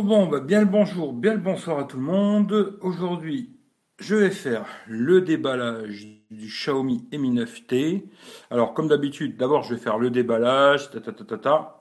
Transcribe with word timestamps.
Bon, 0.00 0.26
bah, 0.26 0.40
bien 0.40 0.60
le 0.60 0.66
bonjour, 0.66 1.12
bien 1.12 1.34
le 1.34 1.38
bonsoir 1.38 1.78
à 1.78 1.84
tout 1.84 1.98
le 1.98 2.02
monde. 2.02 2.78
Aujourd'hui, 2.80 3.58
je 3.98 4.14
vais 4.14 4.30
faire 4.30 4.64
le 4.88 5.20
déballage 5.20 6.06
du 6.30 6.46
Xiaomi 6.46 7.06
Mi 7.12 7.30
9T. 7.30 8.04
Alors, 8.50 8.72
comme 8.72 8.88
d'habitude, 8.88 9.36
d'abord, 9.36 9.64
je 9.64 9.74
vais 9.74 9.80
faire 9.80 9.98
le 9.98 10.08
déballage, 10.08 10.88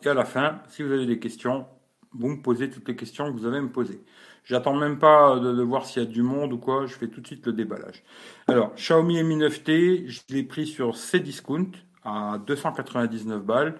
et 0.03 0.09
à 0.09 0.13
la 0.13 0.25
fin, 0.25 0.59
si 0.67 0.83
vous 0.83 0.91
avez 0.91 1.05
des 1.05 1.19
questions, 1.19 1.67
vous 2.11 2.27
me 2.27 2.41
posez 2.41 2.69
toutes 2.69 2.89
les 2.89 2.97
questions 2.97 3.31
que 3.31 3.39
vous 3.39 3.45
avez 3.45 3.59
à 3.59 3.61
me 3.61 3.71
poser. 3.71 4.03
J'attends 4.43 4.75
même 4.75 4.99
pas 4.99 5.39
de, 5.39 5.53
de 5.53 5.63
voir 5.63 5.85
s'il 5.85 6.03
y 6.03 6.05
a 6.05 6.09
du 6.09 6.21
monde 6.21 6.51
ou 6.51 6.57
quoi, 6.57 6.87
je 6.87 6.95
fais 6.95 7.07
tout 7.07 7.21
de 7.21 7.27
suite 7.27 7.45
le 7.45 7.53
déballage. 7.53 8.03
Alors, 8.47 8.75
Xiaomi 8.75 9.23
Mi 9.23 9.37
9T, 9.37 10.07
je 10.07 10.21
l'ai 10.35 10.43
pris 10.43 10.67
sur 10.67 10.97
Cdiscount 10.97 11.71
à 12.03 12.39
299 12.45 13.41
balles. 13.41 13.79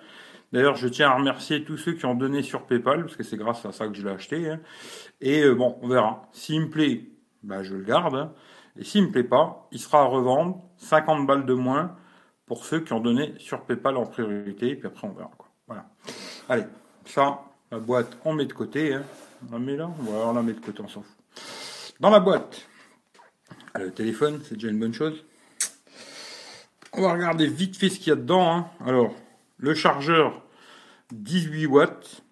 D'ailleurs, 0.52 0.75
je 0.75 0.88
tiens 0.88 1.09
à 1.09 1.15
remercier 1.15 1.63
tous 1.63 1.77
ceux 1.77 1.93
qui 1.93 2.05
ont 2.05 2.15
donné 2.15 2.43
sur 2.43 2.65
PayPal, 2.65 3.02
parce 3.05 3.15
que 3.15 3.23
c'est 3.23 3.38
grâce 3.38 3.65
à 3.65 3.71
ça 3.71 3.88
que 3.88 3.93
je 3.93 4.04
l'ai 4.05 4.11
acheté. 4.13 4.49
hein. 4.49 4.59
Et 5.21 5.43
euh, 5.43 5.54
bon, 5.55 5.77
on 5.81 5.88
verra. 5.88 6.23
S'il 6.34 6.62
me 6.62 6.70
plaît, 6.70 7.05
bah, 7.43 7.63
je 7.63 7.76
le 7.76 7.84
garde. 7.84 8.16
hein. 8.16 8.34
Et 8.77 8.84
s'il 8.84 9.03
me 9.05 9.12
plaît 9.12 9.23
pas, 9.23 9.67
il 9.71 9.79
sera 9.79 10.02
à 10.02 10.05
revendre 10.05 10.62
50 10.77 11.26
balles 11.26 11.45
de 11.45 11.53
moins 11.53 11.95
pour 12.45 12.66
ceux 12.66 12.81
qui 12.81 12.91
ont 12.93 12.99
donné 12.99 13.34
sur 13.38 13.62
PayPal 13.62 13.95
en 13.98 14.05
priorité. 14.05 14.70
Et 14.71 14.76
puis 14.76 14.88
après, 14.88 15.07
on 15.07 15.12
verra. 15.12 15.31
Quoi. 15.38 15.48
Voilà. 15.67 15.85
Allez, 16.49 16.65
ça, 17.05 17.40
la 17.71 17.79
boîte, 17.79 18.18
on 18.26 18.34
met 18.34 18.45
de 18.45 18.54
côté. 18.54 18.93
hein. 18.93 19.04
On 19.49 19.54
la 19.54 19.59
met 19.59 19.76
là? 19.77 19.90
Voilà, 19.99 20.27
on 20.27 20.34
la 20.34 20.41
met 20.41 20.54
de 20.54 20.59
côté, 20.59 20.81
on 20.81 20.88
s'en 20.88 21.02
fout. 21.02 21.15
Dans 21.99 22.09
la 22.09 22.20
boîte, 22.20 22.68
ah, 23.73 23.79
le 23.79 23.91
téléphone, 23.91 24.41
c'est 24.43 24.55
déjà 24.55 24.68
une 24.70 24.79
bonne 24.79 24.93
chose. 24.93 25.23
On 26.93 27.02
va 27.04 27.13
regarder 27.13 27.48
vite 27.48 27.77
fait 27.77 27.90
ce 27.90 27.99
qu'il 27.99 28.09
y 28.09 28.12
a 28.12 28.15
dedans. 28.15 28.70
Alors, 28.85 29.13
le 29.61 29.73
chargeur 29.73 30.41
18 31.13 31.67
watts. 31.67 32.23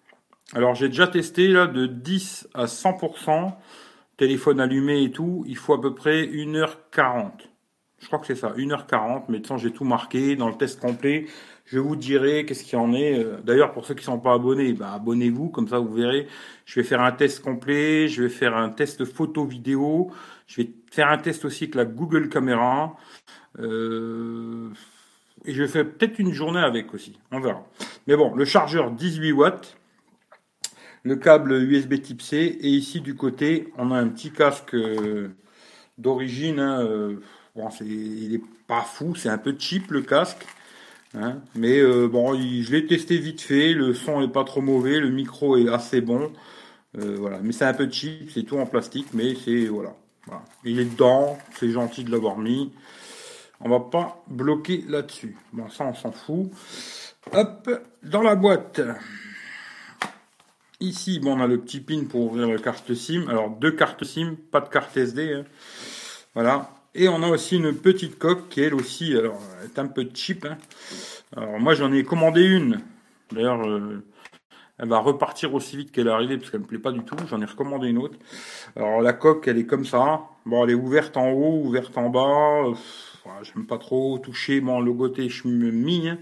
Alors 0.52 0.74
j'ai 0.74 0.88
déjà 0.88 1.06
testé 1.06 1.48
là 1.48 1.66
de 1.66 1.86
10 1.86 2.48
à 2.54 2.66
100%, 2.66 3.54
téléphone 4.16 4.60
allumé 4.60 5.04
et 5.04 5.10
tout, 5.10 5.44
il 5.46 5.56
faut 5.56 5.72
à 5.74 5.80
peu 5.80 5.94
près 5.94 6.26
1h40. 6.26 7.30
Je 8.00 8.06
crois 8.06 8.18
que 8.18 8.26
c'est 8.26 8.34
ça, 8.34 8.52
1h40, 8.56 9.24
mais 9.28 9.38
de 9.38 9.46
toute 9.46 9.58
j'ai 9.58 9.72
tout 9.72 9.84
marqué 9.84 10.34
dans 10.34 10.48
le 10.48 10.56
test 10.56 10.80
complet. 10.80 11.26
Je 11.66 11.78
vous 11.78 11.94
dirai 11.94 12.46
qu'est-ce 12.46 12.64
qu'il 12.64 12.78
en 12.78 12.92
est. 12.92 13.22
Euh, 13.22 13.36
D'ailleurs 13.44 13.72
pour 13.72 13.84
ceux 13.86 13.94
qui 13.94 14.00
ne 14.00 14.06
sont 14.06 14.18
pas 14.18 14.34
abonnés, 14.34 14.72
bah, 14.72 14.92
abonnez-vous, 14.94 15.50
comme 15.50 15.68
ça 15.68 15.78
vous 15.78 15.92
verrez. 15.92 16.26
Je 16.64 16.80
vais 16.80 16.84
faire 16.84 17.00
un 17.00 17.12
test 17.12 17.42
complet, 17.42 18.08
je 18.08 18.24
vais 18.24 18.28
faire 18.28 18.56
un 18.56 18.70
test 18.70 19.04
photo 19.04 19.44
vidéo, 19.44 20.10
je 20.48 20.62
vais 20.62 20.70
faire 20.90 21.08
un 21.10 21.18
test 21.18 21.44
aussi 21.44 21.64
avec 21.64 21.76
la 21.76 21.84
Google 21.84 22.28
Caméra. 22.28 22.96
Euh, 23.58 24.70
et 25.44 25.52
je 25.52 25.66
faire 25.66 25.84
peut-être 25.84 26.18
une 26.18 26.32
journée 26.32 26.60
avec 26.60 26.92
aussi. 26.94 27.18
On 27.30 27.40
verra. 27.40 27.64
Mais 28.06 28.16
bon, 28.16 28.34
le 28.34 28.44
chargeur 28.44 28.90
18 28.90 29.32
watts, 29.32 29.76
le 31.02 31.16
câble 31.16 31.52
USB 31.52 32.00
type 32.02 32.22
C, 32.22 32.58
et 32.60 32.68
ici 32.68 33.00
du 33.00 33.14
côté, 33.14 33.72
on 33.78 33.90
a 33.90 33.96
un 33.96 34.08
petit 34.08 34.30
casque 34.30 34.74
euh, 34.74 35.28
d'origine. 35.98 36.60
hein, 36.60 36.82
euh, 36.82 37.16
bon, 37.56 37.70
c'est, 37.70 37.86
il 37.86 38.34
est 38.34 38.42
pas 38.66 38.82
fou, 38.82 39.14
c'est 39.14 39.30
un 39.30 39.38
peu 39.38 39.54
cheap 39.58 39.90
le 39.90 40.02
casque. 40.02 40.46
hein, 41.14 41.40
mais 41.54 41.78
euh, 41.78 42.06
bon, 42.08 42.34
je 42.34 42.72
l'ai 42.72 42.86
testé 42.86 43.18
vite 43.18 43.40
fait, 43.40 43.72
le 43.72 43.94
son 43.94 44.20
est 44.22 44.32
pas 44.32 44.44
trop 44.44 44.60
mauvais, 44.60 45.00
le 45.00 45.10
micro 45.10 45.56
est 45.56 45.68
assez 45.68 46.00
bon. 46.00 46.32
Voilà, 46.92 47.38
mais 47.40 47.52
c'est 47.52 47.64
un 47.64 47.72
peu 47.72 47.88
cheap, 47.88 48.32
c'est 48.34 48.42
tout 48.42 48.58
en 48.58 48.66
plastique, 48.66 49.06
mais 49.14 49.36
c'est 49.36 49.66
voilà. 49.66 49.94
voilà. 50.26 50.42
Il 50.64 50.80
est 50.80 50.84
dedans, 50.84 51.38
c'est 51.54 51.70
gentil 51.70 52.02
de 52.02 52.10
l'avoir 52.10 52.36
mis. 52.36 52.72
On 53.62 53.68
va 53.68 53.80
pas 53.80 54.22
bloquer 54.28 54.84
là-dessus. 54.88 55.36
Bon, 55.52 55.68
ça, 55.68 55.84
on 55.84 55.94
s'en 55.94 56.12
fout. 56.12 56.50
Hop, 57.32 57.68
dans 58.02 58.22
la 58.22 58.34
boîte. 58.34 58.80
Ici, 60.80 61.20
bon, 61.20 61.36
on 61.38 61.40
a 61.42 61.46
le 61.46 61.60
petit 61.60 61.80
pin 61.80 62.04
pour 62.08 62.22
ouvrir 62.22 62.48
la 62.48 62.58
carte 62.58 62.94
SIM. 62.94 63.28
Alors, 63.28 63.50
deux 63.50 63.72
cartes 63.72 64.02
SIM, 64.04 64.36
pas 64.50 64.60
de 64.62 64.68
carte 64.70 64.96
SD. 64.96 65.34
hein. 65.34 65.44
Voilà. 66.34 66.70
Et 66.94 67.08
on 67.08 67.22
a 67.22 67.28
aussi 67.28 67.56
une 67.56 67.74
petite 67.74 68.18
coque 68.18 68.48
qui, 68.48 68.62
elle 68.62 68.74
aussi, 68.74 69.14
alors, 69.14 69.38
est 69.62 69.78
un 69.78 69.86
peu 69.86 70.08
cheap. 70.14 70.46
hein. 70.46 70.56
Alors, 71.36 71.60
moi, 71.60 71.74
j'en 71.74 71.92
ai 71.92 72.02
commandé 72.02 72.42
une. 72.42 72.80
D'ailleurs, 73.30 73.62
euh, 73.68 74.02
elle 74.78 74.88
va 74.88 74.98
repartir 75.00 75.52
aussi 75.54 75.76
vite 75.76 75.92
qu'elle 75.92 76.06
est 76.06 76.10
arrivée 76.10 76.38
parce 76.38 76.50
qu'elle 76.50 76.60
me 76.60 76.66
plaît 76.66 76.78
pas 76.78 76.92
du 76.92 77.02
tout. 77.04 77.16
J'en 77.28 77.42
ai 77.42 77.44
recommandé 77.44 77.88
une 77.88 77.98
autre. 77.98 78.16
Alors, 78.74 79.02
la 79.02 79.12
coque, 79.12 79.46
elle 79.48 79.58
est 79.58 79.66
comme 79.66 79.84
ça. 79.84 80.22
Bon, 80.46 80.64
elle 80.64 80.70
est 80.70 80.74
ouverte 80.74 81.18
en 81.18 81.28
haut, 81.30 81.60
ouverte 81.62 81.96
en 81.98 82.08
bas. 82.08 82.72
Voilà, 83.24 83.42
J'aime 83.42 83.66
pas 83.66 83.78
trop 83.78 84.18
toucher. 84.18 84.60
Bon, 84.60 84.80
le 84.80 84.92
côté, 84.92 85.28
je 85.28 85.48
me 85.48 86.08
hein. 86.08 86.18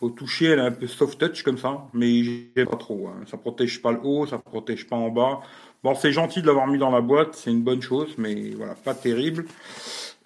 Au 0.00 0.08
toucher, 0.08 0.46
elle 0.46 0.58
est 0.60 0.62
un 0.62 0.70
peu 0.70 0.86
soft 0.86 1.18
touch 1.18 1.42
comme 1.42 1.58
ça, 1.58 1.86
mais 1.92 2.22
j'aime 2.22 2.66
pas 2.66 2.76
trop. 2.76 3.08
hein. 3.08 3.20
Ça 3.26 3.36
protège 3.36 3.82
pas 3.82 3.92
le 3.92 4.00
haut, 4.02 4.26
ça 4.26 4.38
protège 4.38 4.86
pas 4.86 4.96
en 4.96 5.10
bas. 5.10 5.40
Bon, 5.82 5.94
c'est 5.94 6.12
gentil 6.12 6.40
de 6.40 6.46
l'avoir 6.46 6.66
mis 6.66 6.78
dans 6.78 6.90
la 6.90 7.02
boîte, 7.02 7.34
c'est 7.34 7.50
une 7.50 7.62
bonne 7.62 7.82
chose, 7.82 8.14
mais 8.16 8.50
voilà, 8.56 8.74
pas 8.74 8.94
terrible. 8.94 9.44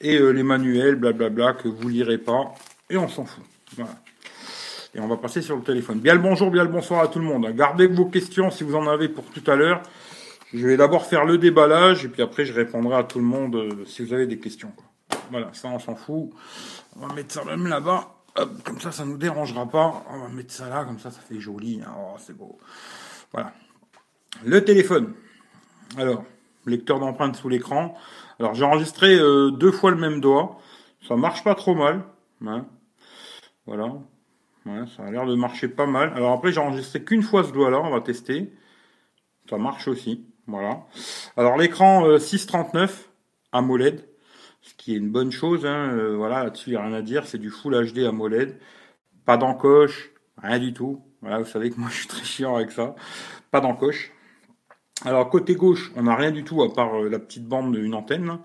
Et 0.00 0.16
euh, 0.16 0.30
les 0.30 0.42
manuels, 0.44 0.94
blablabla, 0.96 1.54
que 1.54 1.68
vous 1.68 1.88
lirez 1.88 2.18
pas, 2.18 2.54
et 2.88 2.96
on 2.96 3.08
s'en 3.08 3.24
fout. 3.24 3.42
Voilà. 3.76 3.94
Et 4.94 5.00
on 5.00 5.08
va 5.08 5.16
passer 5.16 5.42
sur 5.42 5.56
le 5.56 5.62
téléphone. 5.62 5.98
Bien 5.98 6.14
le 6.14 6.20
bonjour, 6.20 6.52
bien 6.52 6.62
le 6.62 6.70
bonsoir 6.70 7.00
à 7.00 7.08
tout 7.08 7.18
le 7.18 7.24
monde. 7.24 7.46
Gardez 7.56 7.88
vos 7.88 8.06
questions 8.06 8.50
si 8.52 8.62
vous 8.62 8.76
en 8.76 8.86
avez 8.86 9.08
pour 9.08 9.24
tout 9.24 9.48
à 9.50 9.56
l'heure. 9.56 9.82
Je 10.52 10.64
vais 10.64 10.76
d'abord 10.76 11.06
faire 11.06 11.24
le 11.24 11.36
déballage, 11.36 12.04
et 12.04 12.08
puis 12.08 12.22
après 12.22 12.44
je 12.44 12.52
répondrai 12.52 12.96
à 12.96 13.02
tout 13.02 13.18
le 13.18 13.24
monde 13.24 13.56
euh, 13.56 13.84
si 13.86 14.04
vous 14.04 14.12
avez 14.12 14.26
des 14.26 14.38
questions. 14.38 14.70
Voilà, 15.30 15.52
ça 15.52 15.68
on 15.68 15.78
s'en 15.78 15.94
fout. 15.94 16.30
On 16.96 17.06
va 17.06 17.14
mettre 17.14 17.32
ça 17.34 17.44
même 17.44 17.66
là-bas. 17.66 18.10
Comme 18.64 18.80
ça, 18.80 18.90
ça 18.90 19.04
nous 19.04 19.16
dérangera 19.16 19.66
pas. 19.66 20.04
On 20.10 20.18
va 20.18 20.28
mettre 20.28 20.52
ça 20.52 20.68
là, 20.68 20.84
comme 20.84 20.98
ça, 20.98 21.10
ça 21.10 21.20
fait 21.20 21.38
joli. 21.38 21.80
Oh, 21.86 22.16
c'est 22.18 22.36
beau. 22.36 22.58
Voilà. 23.32 23.52
Le 24.44 24.64
téléphone. 24.64 25.14
Alors, 25.96 26.24
lecteur 26.66 26.98
d'empreintes 26.98 27.36
sous 27.36 27.48
l'écran. 27.48 27.94
Alors, 28.40 28.54
j'ai 28.54 28.64
enregistré 28.64 29.14
euh, 29.14 29.50
deux 29.52 29.70
fois 29.70 29.92
le 29.92 29.96
même 29.98 30.20
doigt. 30.20 30.58
Ça 31.06 31.14
marche 31.14 31.44
pas 31.44 31.54
trop 31.54 31.74
mal. 31.76 32.02
hein. 32.44 32.66
Voilà. 33.66 33.92
Ça 34.96 35.04
a 35.04 35.10
l'air 35.10 35.26
de 35.26 35.34
marcher 35.36 35.68
pas 35.68 35.86
mal. 35.86 36.12
Alors 36.16 36.32
après, 36.32 36.50
j'ai 36.50 36.60
enregistré 36.60 37.04
qu'une 37.04 37.22
fois 37.22 37.44
ce 37.44 37.52
doigt-là. 37.52 37.80
On 37.80 37.90
va 37.90 38.00
tester. 38.00 38.52
Ça 39.48 39.58
marche 39.58 39.86
aussi. 39.86 40.26
Voilà. 40.48 40.80
Alors, 41.36 41.56
l'écran 41.56 42.04
euh, 42.06 42.18
639 42.18 43.10
AMOLED 43.52 44.08
ce 44.64 44.74
qui 44.74 44.94
est 44.94 44.98
une 44.98 45.10
bonne 45.10 45.30
chose. 45.30 45.66
Hein. 45.66 45.90
euh, 45.92 46.16
voilà, 46.16 46.44
là-dessus, 46.44 46.70
il 46.70 46.72
n'y 46.72 46.78
a 46.78 46.84
rien 46.84 46.94
à 46.94 47.02
dire. 47.02 47.26
C'est 47.26 47.38
du 47.38 47.50
Full 47.50 47.92
HD 47.92 47.98
AMOLED. 48.00 48.58
Pas 49.24 49.36
d'encoche, 49.36 50.10
rien 50.38 50.58
du 50.58 50.72
tout. 50.72 51.02
Voilà, 51.20 51.38
vous 51.38 51.44
savez 51.44 51.70
que 51.70 51.78
moi, 51.78 51.88
je 51.92 51.96
suis 51.96 52.08
très 52.08 52.24
chiant 52.24 52.56
avec 52.56 52.72
ça. 52.72 52.94
Pas 53.50 53.60
d'encoche. 53.60 54.12
Alors, 55.04 55.28
côté 55.28 55.54
gauche, 55.54 55.92
on 55.96 56.04
n'a 56.04 56.16
rien 56.16 56.30
du 56.30 56.44
tout 56.44 56.62
à 56.62 56.72
part 56.72 56.94
euh, 57.02 57.08
la 57.08 57.18
petite 57.18 57.46
bande 57.46 57.76
d'une 57.76 57.94
antenne. 57.94 58.26
là. 58.26 58.40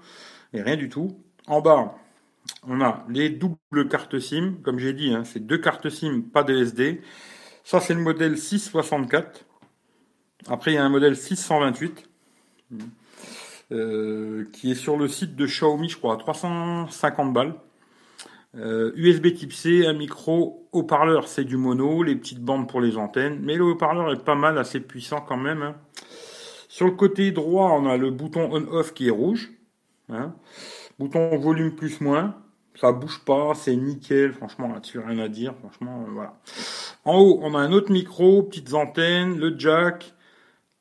Et 0.54 0.62
rien 0.62 0.76
du 0.76 0.90
tout. 0.90 1.18
En 1.48 1.62
bas, 1.62 1.96
on 2.68 2.82
a 2.82 3.06
les 3.10 3.30
doubles 3.30 3.88
cartes 3.90 4.20
SIM. 4.20 4.56
Comme 4.64 4.78
j'ai 4.78 4.94
dit, 4.94 5.14
hein, 5.14 5.24
c'est 5.24 5.46
deux 5.46 5.58
cartes 5.58 5.90
SIM, 5.90 6.22
pas 6.22 6.44
de 6.44 6.56
SD. 6.56 7.02
Ça, 7.64 7.80
c'est 7.80 7.94
le 7.94 8.02
modèle 8.02 8.38
664. 8.38 9.46
Après, 10.48 10.72
il 10.72 10.76
y 10.76 10.78
a 10.78 10.84
un 10.84 10.90
modèle 10.90 11.16
628 11.16 12.10
euh, 13.72 14.46
qui 14.54 14.72
est 14.72 14.76
sur 14.76 14.98
le 14.98 15.08
site 15.08 15.36
de 15.36 15.46
Xiaomi, 15.46 15.90
je 15.90 15.98
crois, 15.98 16.14
à 16.16 16.18
350 16.18 17.34
balles. 17.34 17.56
Euh, 18.56 18.92
USB 18.96 19.34
type 19.34 19.54
C, 19.54 19.86
un 19.86 19.94
micro, 19.94 20.68
haut-parleur, 20.72 21.28
c'est 21.28 21.44
du 21.46 21.56
mono, 21.58 22.02
les 22.04 22.16
petites 22.16 22.42
bandes 22.42 22.68
pour 22.68 22.82
les 22.82 22.98
antennes, 22.98 23.40
mais 23.44 23.56
le 23.56 23.64
haut-parleur 23.66 24.12
est 24.12 24.24
pas 24.24 24.36
mal, 24.36 24.58
assez 24.58 24.80
puissant 24.80 25.22
quand 25.22 25.38
même. 25.38 25.62
hein. 25.62 25.76
Sur 26.68 26.86
le 26.88 26.94
côté 26.94 27.32
droit, 27.32 27.72
on 27.80 27.88
a 27.88 27.98
le 27.98 28.12
bouton 28.12 28.50
on-off 28.52 28.94
qui 28.94 29.08
est 29.08 29.12
rouge. 29.12 29.52
hein. 30.10 30.34
Bouton 31.00 31.38
volume 31.38 31.76
plus 31.76 32.02
moins, 32.02 32.36
ça 32.76 32.92
bouge 32.92 33.20
pas, 33.26 33.54
c'est 33.56 33.76
nickel, 33.76 34.34
franchement 34.34 34.68
là-dessus 34.68 35.00
rien 35.00 35.20
à 35.20 35.28
dire, 35.30 35.54
franchement 35.60 36.06
euh, 36.08 36.12
voilà. 36.12 36.40
En 37.06 37.18
haut, 37.20 37.40
on 37.44 37.56
a 37.56 37.60
un 37.60 37.72
autre 37.72 37.92
micro, 37.92 38.44
petites 38.44 38.74
antennes, 38.74 39.38
le 39.38 39.58
jack, 39.58 40.14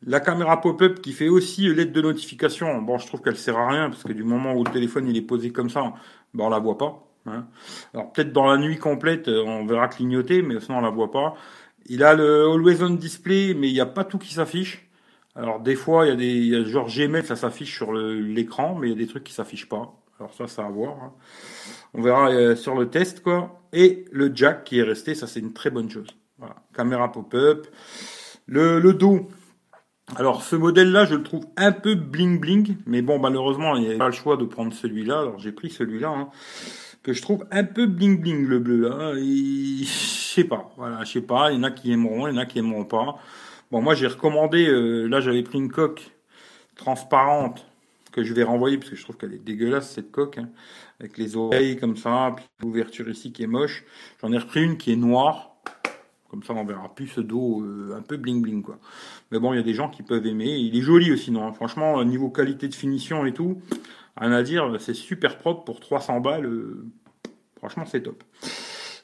la 0.02 0.20
caméra 0.20 0.60
pop-up 0.60 1.00
qui 1.00 1.12
fait 1.12 1.28
aussi 1.28 1.72
l'aide 1.74 1.92
de 1.92 2.00
notification. 2.02 2.80
Bon, 2.82 2.98
je 2.98 3.06
trouve 3.06 3.20
qu'elle 3.22 3.36
sert 3.36 3.56
à 3.58 3.68
rien 3.68 3.90
parce 3.90 4.02
que 4.04 4.12
du 4.12 4.24
moment 4.24 4.54
où 4.54 4.64
le 4.64 4.70
téléphone 4.70 5.08
il 5.08 5.16
est 5.16 5.22
posé 5.22 5.50
comme 5.50 5.70
ça, 5.70 5.92
ben 6.34 6.44
on 6.44 6.48
la 6.50 6.58
voit 6.60 6.78
pas. 6.78 7.04
hein. 7.26 7.46
Alors 7.94 8.12
peut-être 8.12 8.32
dans 8.32 8.46
la 8.46 8.58
nuit 8.58 8.78
complète, 8.78 9.28
euh, 9.28 9.42
on 9.44 9.66
verra 9.66 9.88
clignoter, 9.88 10.42
mais 10.42 10.60
sinon 10.60 10.78
on 10.78 10.80
la 10.82 10.90
voit 10.90 11.10
pas. 11.10 11.34
Il 11.86 12.02
a 12.04 12.14
le 12.14 12.46
Always 12.50 12.82
On 12.82 12.90
Display, 12.90 13.54
mais 13.54 13.68
il 13.68 13.72
n'y 13.72 13.80
a 13.80 13.86
pas 13.86 14.04
tout 14.04 14.18
qui 14.18 14.34
s'affiche. 14.34 14.88
Alors 15.34 15.60
des 15.60 15.74
fois, 15.76 16.06
il 16.06 16.08
y 16.10 16.12
a 16.12 16.16
des 16.16 16.34
y 16.34 16.54
a 16.56 16.64
genre 16.64 16.88
Gmail, 16.88 17.24
ça 17.24 17.36
s'affiche 17.36 17.74
sur 17.74 17.92
l'écran, 17.92 18.74
mais 18.74 18.88
il 18.88 18.90
y 18.90 18.94
a 18.94 18.98
des 18.98 19.06
trucs 19.06 19.24
qui 19.24 19.32
s'affichent 19.32 19.68
pas. 19.68 19.94
Alors 20.20 20.34
ça, 20.34 20.46
ça 20.48 20.64
à 20.66 20.68
voir. 20.70 20.96
hein. 21.02 21.12
On 21.94 22.02
verra 22.02 22.30
euh, 22.30 22.56
sur 22.56 22.74
le 22.74 22.90
test 22.90 23.22
quoi. 23.22 23.62
Et 23.72 24.04
le 24.12 24.30
jack 24.34 24.64
qui 24.64 24.78
est 24.78 24.82
resté, 24.82 25.14
ça 25.14 25.26
c'est 25.26 25.40
une 25.40 25.52
très 25.52 25.70
bonne 25.70 25.88
chose. 25.90 26.08
Voilà. 26.38 26.56
Caméra 26.74 27.10
pop-up. 27.10 27.66
Le 28.46 28.92
dos, 28.92 29.28
alors 30.16 30.42
ce 30.42 30.56
modèle-là, 30.56 31.04
je 31.04 31.14
le 31.14 31.22
trouve 31.22 31.46
un 31.56 31.72
peu 31.72 31.94
bling 31.94 32.40
bling, 32.40 32.76
mais 32.86 33.02
bon, 33.02 33.18
malheureusement, 33.18 33.76
il 33.76 33.82
n'y 33.82 33.88
avait 33.88 33.98
pas 33.98 34.06
le 34.06 34.12
choix 34.12 34.36
de 34.36 34.44
prendre 34.44 34.72
celui-là, 34.72 35.20
alors 35.20 35.38
j'ai 35.38 35.52
pris 35.52 35.70
celui-là, 35.70 36.08
hein, 36.08 36.28
que 37.02 37.12
je 37.12 37.22
trouve 37.22 37.46
un 37.50 37.64
peu 37.64 37.86
bling 37.86 38.20
bling 38.20 38.46
le 38.46 38.58
bleu 38.58 38.88
là. 38.88 39.12
Et... 39.16 39.84
Je 40.38 40.42
sais 40.42 40.44
pas, 40.44 40.72
voilà, 40.76 41.02
je 41.04 41.12
sais 41.12 41.20
pas. 41.20 41.50
Il 41.50 41.56
y 41.56 41.58
en 41.58 41.64
a 41.64 41.70
qui 41.70 41.90
aimeront, 41.90 42.28
il 42.28 42.34
y 42.34 42.38
en 42.38 42.40
a 42.40 42.46
qui 42.46 42.58
aimeront 42.58 42.84
pas. 42.84 43.18
Bon, 43.70 43.82
moi 43.82 43.94
j'ai 43.94 44.06
recommandé, 44.06 44.68
euh, 44.68 45.06
là 45.06 45.20
j'avais 45.20 45.42
pris 45.42 45.58
une 45.58 45.70
coque 45.70 46.12
transparente 46.76 47.66
que 48.12 48.22
je 48.22 48.32
vais 48.32 48.44
renvoyer 48.44 48.78
parce 48.78 48.90
que 48.90 48.96
je 48.96 49.02
trouve 49.02 49.16
qu'elle 49.16 49.34
est 49.34 49.44
dégueulasse 49.44 49.90
cette 49.90 50.10
coque, 50.10 50.38
hein, 50.38 50.48
avec 51.00 51.18
les 51.18 51.36
oreilles 51.36 51.76
comme 51.76 51.96
ça, 51.96 52.32
puis 52.36 52.44
l'ouverture 52.60 53.08
ici 53.08 53.32
qui 53.32 53.42
est 53.42 53.48
moche. 53.48 53.84
J'en 54.20 54.32
ai 54.32 54.38
repris 54.38 54.62
une 54.62 54.76
qui 54.76 54.92
est 54.92 54.96
noire, 54.96 55.47
comme 56.28 56.42
ça 56.42 56.54
on 56.54 56.64
verra 56.64 56.94
plus 56.94 57.08
ce 57.08 57.20
dos 57.20 57.62
euh, 57.62 57.96
un 57.96 58.02
peu 58.02 58.16
bling 58.16 58.42
bling 58.42 58.62
quoi. 58.62 58.78
Mais 59.30 59.38
bon, 59.38 59.52
il 59.52 59.56
y 59.56 59.60
a 59.60 59.62
des 59.62 59.74
gens 59.74 59.88
qui 59.88 60.02
peuvent 60.02 60.26
aimer. 60.26 60.56
Il 60.56 60.76
est 60.76 60.82
joli 60.82 61.12
aussi, 61.12 61.30
non 61.30 61.46
hein. 61.46 61.52
Franchement, 61.52 62.04
niveau 62.04 62.30
qualité 62.30 62.68
de 62.68 62.74
finition 62.74 63.26
et 63.26 63.32
tout, 63.32 63.60
rien 64.16 64.32
à 64.32 64.42
dire, 64.42 64.76
c'est 64.78 64.94
super 64.94 65.38
propre 65.38 65.64
pour 65.64 65.80
300 65.80 66.20
balles. 66.20 66.46
Euh, 66.46 66.86
franchement, 67.56 67.84
c'est 67.86 68.02
top. 68.02 68.22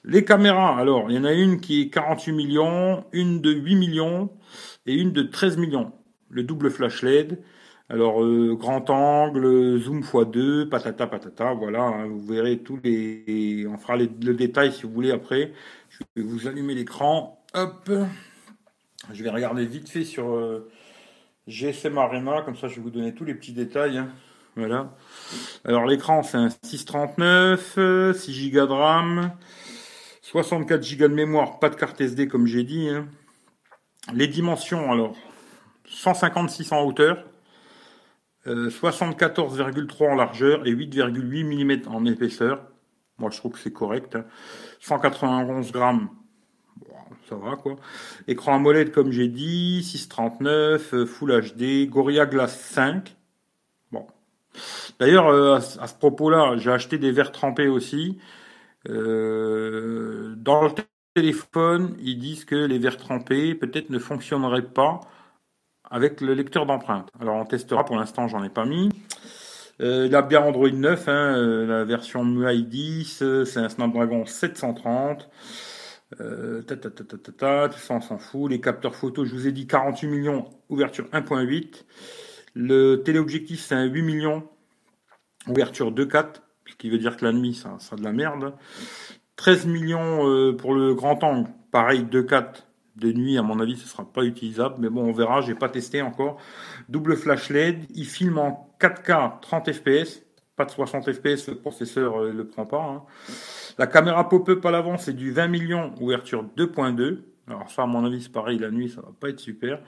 Les 0.05 0.25
caméras, 0.25 0.79
alors, 0.79 1.11
il 1.11 1.17
y 1.17 1.19
en 1.19 1.25
a 1.25 1.33
une 1.33 1.61
qui 1.61 1.81
est 1.81 1.89
48 1.89 2.33
millions, 2.33 3.05
une 3.13 3.41
de 3.41 3.51
8 3.51 3.77
millions 3.77 4.31
et 4.85 4.95
une 4.95 5.13
de 5.13 5.23
13 5.23 5.57
millions. 5.57 5.93
Le 6.29 6.43
double 6.43 6.71
flash 6.71 7.03
LED. 7.03 7.43
Alors, 7.91 8.25
euh, 8.25 8.57
grand 8.59 8.89
angle, 8.89 9.79
zoom 9.79 10.01
x2, 10.01 10.69
patata 10.69 11.07
patata, 11.07 11.53
voilà, 11.53 11.83
hein, 11.83 12.07
vous 12.07 12.25
verrez 12.25 12.59
tous 12.59 12.81
les... 12.83 13.67
On 13.69 13.77
fera 13.77 13.97
le 13.97 14.07
détail 14.07 14.73
si 14.73 14.85
vous 14.85 14.93
voulez 14.93 15.11
après. 15.11 15.53
Je 15.91 15.99
vais 16.17 16.23
vous 16.23 16.47
allumer 16.49 16.75
l'écran. 16.75 17.45
Hop. 17.53 17.91
Je 19.13 19.23
vais 19.23 19.31
regarder 19.31 19.67
vite 19.67 19.89
fait 19.89 20.05
sur 20.05 20.35
euh, 20.35 20.71
GSM 21.47 21.99
Arena, 21.99 22.43
comme 22.43 22.57
ça 22.57 22.69
je 22.69 22.77
vais 22.77 22.81
vous 22.81 22.91
donner 22.91 23.15
tous 23.15 23.25
les 23.25 23.35
petits 23.35 23.53
détails. 23.53 23.99
Hein. 23.99 24.09
Voilà. 24.57 24.95
Alors 25.65 25.85
l'écran 25.85 26.23
c'est 26.23 26.39
un 26.39 26.49
639, 26.63 28.15
6 28.15 28.51
Go 28.51 28.67
de 28.67 28.73
RAM, 28.73 29.33
64 30.23 30.97
Go 30.97 31.09
de 31.09 31.15
mémoire, 31.15 31.59
pas 31.59 31.69
de 31.69 31.75
carte 31.75 32.01
SD 32.01 32.29
comme 32.29 32.47
j'ai 32.47 32.65
dit. 32.65 32.89
Hein. 32.89 33.07
Les 34.15 34.27
dimensions 34.27 34.91
alors 34.91 35.17
156 35.87 36.73
en 36.73 36.83
hauteur, 36.83 37.25
74,3 38.47 40.05
euh, 40.05 40.11
en 40.11 40.15
largeur 40.15 40.67
et 40.67 40.73
8,8 40.73 41.45
mm 41.45 41.89
en 41.89 42.05
épaisseur. 42.05 42.63
Moi, 43.19 43.31
je 43.31 43.39
trouve 43.39 43.53
que 43.53 43.59
c'est 43.59 43.73
correct. 43.73 44.19
191 44.81 45.67
hein. 45.67 45.71
grammes, 45.73 46.09
ça 47.29 47.37
va 47.37 47.57
quoi. 47.57 47.77
Écran 48.29 48.57
AMOLED 48.57 48.93
comme 48.93 49.13
j'ai 49.13 49.29
dit, 49.29 49.83
639, 49.83 50.95
euh, 50.95 51.07
Full 51.07 51.41
HD, 51.41 51.89
Gorilla 51.89 52.27
Glass 52.27 52.59
5. 52.59 53.17
Bon. 53.93 54.07
D'ailleurs, 54.99 55.29
euh, 55.29 55.57
à, 55.57 55.61
ce 55.61 55.95
propos-là, 55.95 56.57
j'ai 56.59 56.71
acheté 56.71 56.99
des 56.99 57.13
verres 57.13 57.33
trempés 57.33 57.69
aussi. 57.69 58.19
dans 58.87 58.93
le 58.93 60.71
téléphone, 61.15 61.97
ils 62.01 62.19
disent 62.19 62.45
que 62.45 62.57
les 62.57 62.79
verres 62.79 62.99
trempés 62.99 63.55
peut-être 63.55 63.89
ne 63.89 63.99
fonctionneraient 63.99 64.63
pas 64.63 65.01
avec 65.91 66.21
le 66.21 66.35
lecteur 66.35 66.67
d'empreintes. 66.67 67.09
Alors 67.21 67.37
on 67.37 67.45
testera, 67.45 67.85
pour 67.85 67.97
l'instant 67.97 68.29
j'en 68.29 68.43
ai 68.43 68.49
pas 68.49 68.65
mis. 68.65 68.91
Euh, 69.81 70.07
il 70.07 70.15
a 70.15 70.23
bien 70.23 70.41
Android 70.41 70.71
9, 70.71 71.09
hein, 71.09 71.37
euh, 71.37 71.67
la 71.67 71.85
version 71.85 72.25
MUI 72.25 72.63
10, 72.63 73.23
euh, 73.23 73.45
c'est 73.45 73.59
un 73.59 73.69
Snapdragon 73.69 74.25
730. 74.25 75.29
Euh, 76.21 76.63
tout 76.63 77.79
ça 77.79 77.95
on 77.95 78.01
s'en 78.01 78.19
fout. 78.19 78.51
Les 78.51 78.61
capteurs 78.61 78.95
photo, 78.95 79.25
je 79.25 79.33
vous 79.33 79.49
ai 79.49 79.53
dit 79.53 79.67
48 79.67 80.07
millions, 80.07 80.49
ouverture 80.69 81.07
1.8. 81.13 81.85
Le 82.55 82.97
téléobjectif 82.97 83.61
c'est 83.61 83.75
un 83.75 83.85
8 83.85 84.03
millions, 84.03 84.49
ouverture 85.49 85.91
2.4, 85.93 86.27
ce 86.67 86.77
qui 86.77 86.89
veut 86.89 86.99
dire 86.99 87.17
que 87.17 87.25
la 87.25 87.33
nuit 87.33 87.55
ça, 87.55 87.77
ça 87.81 87.97
a 87.97 87.99
de 87.99 88.05
la 88.05 88.13
merde. 88.13 88.55
13 89.37 89.67
millions 89.67 90.55
pour 90.55 90.75
le 90.75 90.95
grand 90.95 91.25
angle, 91.25 91.51
pareil 91.73 92.05
2.4 92.05 92.63
de 92.97 93.13
nuit, 93.13 93.39
à 93.39 93.43
mon 93.43 93.59
avis, 93.61 93.77
ce 93.77 93.89
sera 93.89 94.05
pas 94.05 94.25
utilisable, 94.25 94.77
mais 94.79 94.89
bon, 94.89 95.05
on 95.05 95.13
verra, 95.13 95.41
j'ai 95.41 95.55
pas 95.55 95.69
testé 95.69 96.03
encore. 96.03 96.39
Double 96.89 97.17
flash 97.17 97.51
LED, 97.51 97.87
il 97.95 98.07
filme 98.07 98.39
en 98.39 98.71
4K 98.81 99.41
30 99.41 99.73
fps, 99.73 100.23
pas 100.57 100.65
de 100.65 100.71
60 100.71 101.13
fps, 101.13 101.49
le 101.49 101.55
processeur 101.57 102.21
ne 102.21 102.27
euh, 102.27 102.33
le 102.33 102.47
prend 102.47 102.67
pas. 102.67 102.83
Hein. 102.83 103.03
La 103.79 103.87
caméra 103.87 104.29
pop-up 104.29 104.65
à 104.65 104.71
l'avant, 104.71 104.97
c'est 104.97 105.15
du 105.15 105.33
20 105.33 105.49
millions, 105.49 105.95
ouverture 106.01 106.45
2.2. 106.57 107.23
Alors 107.49 107.71
ça, 107.71 107.83
à 107.83 107.87
mon 107.87 108.05
avis, 108.05 108.23
c'est 108.23 108.33
pareil, 108.33 108.59
la 108.59 108.71
nuit, 108.71 108.89
ça 108.89 109.01
va 109.01 109.13
pas 109.19 109.29
être 109.29 109.41
super. 109.41 109.81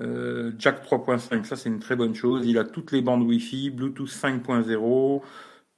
Euh, 0.00 0.52
Jack 0.58 0.84
3.5, 0.86 1.44
ça 1.44 1.56
c'est 1.56 1.68
une 1.68 1.80
très 1.80 1.96
bonne 1.96 2.14
chose. 2.14 2.46
Il 2.46 2.56
a 2.58 2.64
toutes 2.64 2.92
les 2.92 3.02
bandes 3.02 3.22
Wi-Fi, 3.22 3.70
Bluetooth 3.70 4.08
5.0, 4.08 5.22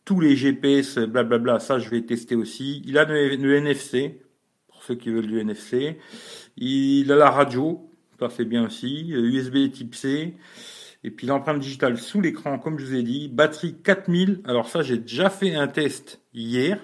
tous 0.05 0.21
les 0.21 0.37
GPS, 0.37 0.99
blablabla, 0.99 1.59
ça 1.59 1.79
je 1.81 1.91
vais 1.91 2.03
tester 2.03 2.37
aussi. 2.37 2.83
Il 2.87 2.97
a 2.99 3.05
le 3.05 3.55
NFC, 3.57 4.21
ceux 4.87 4.95
qui 4.95 5.11
veulent 5.11 5.27
du 5.27 5.39
NFC. 5.39 5.99
Il 6.57 7.11
a 7.13 7.17
la 7.17 7.31
radio, 7.31 7.91
ça 8.19 8.29
fait 8.29 8.45
bien 8.45 8.67
aussi, 8.67 9.09
USB 9.09 9.57
euh, 9.57 9.69
type 9.69 9.95
C, 9.95 10.35
et 11.03 11.11
puis 11.11 11.27
l'empreinte 11.27 11.61
digitale 11.61 11.99
sous 11.99 12.21
l'écran, 12.21 12.59
comme 12.59 12.79
je 12.79 12.87
vous 12.87 12.95
ai 12.95 13.03
dit, 13.03 13.29
batterie 13.29 13.77
4000, 13.83 14.43
alors 14.45 14.69
ça 14.69 14.83
j'ai 14.83 14.99
déjà 14.99 15.31
fait 15.31 15.55
un 15.55 15.69
test 15.69 16.21
hier, 16.33 16.79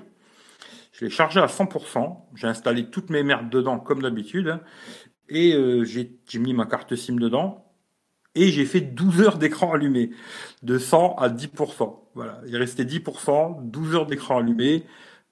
je 0.93 1.05
l'ai 1.05 1.11
chargé 1.11 1.41
à 1.41 1.47
100%, 1.47 2.17
j'ai 2.35 2.47
installé 2.47 2.91
toutes 2.91 3.11
mes 3.11 3.23
merdes 3.23 3.51
dedans 3.51 3.79
comme 3.79 4.03
d'habitude, 4.03 4.59
et 5.29 5.55
euh, 5.55 5.85
j'ai 5.85 6.19
mis 6.35 6.53
ma 6.53 6.67
carte 6.67 6.95
SIM 6.97 7.17
dedans, 7.17 7.67
et 8.35 8.49
j'ai 8.49 8.65
fait 8.65 8.81
12 8.81 9.23
heures 9.23 9.39
d'écran 9.39 9.73
allumé, 9.73 10.11
de 10.63 10.79
100 10.79 11.17
à 11.17 11.29
10%. 11.29 11.97
Voilà, 12.15 12.41
il 12.47 12.57
restait 12.57 12.85
10%, 12.85 13.71
12 13.71 13.95
heures 13.95 14.07
d'écran 14.07 14.39
allumé, 14.39 14.85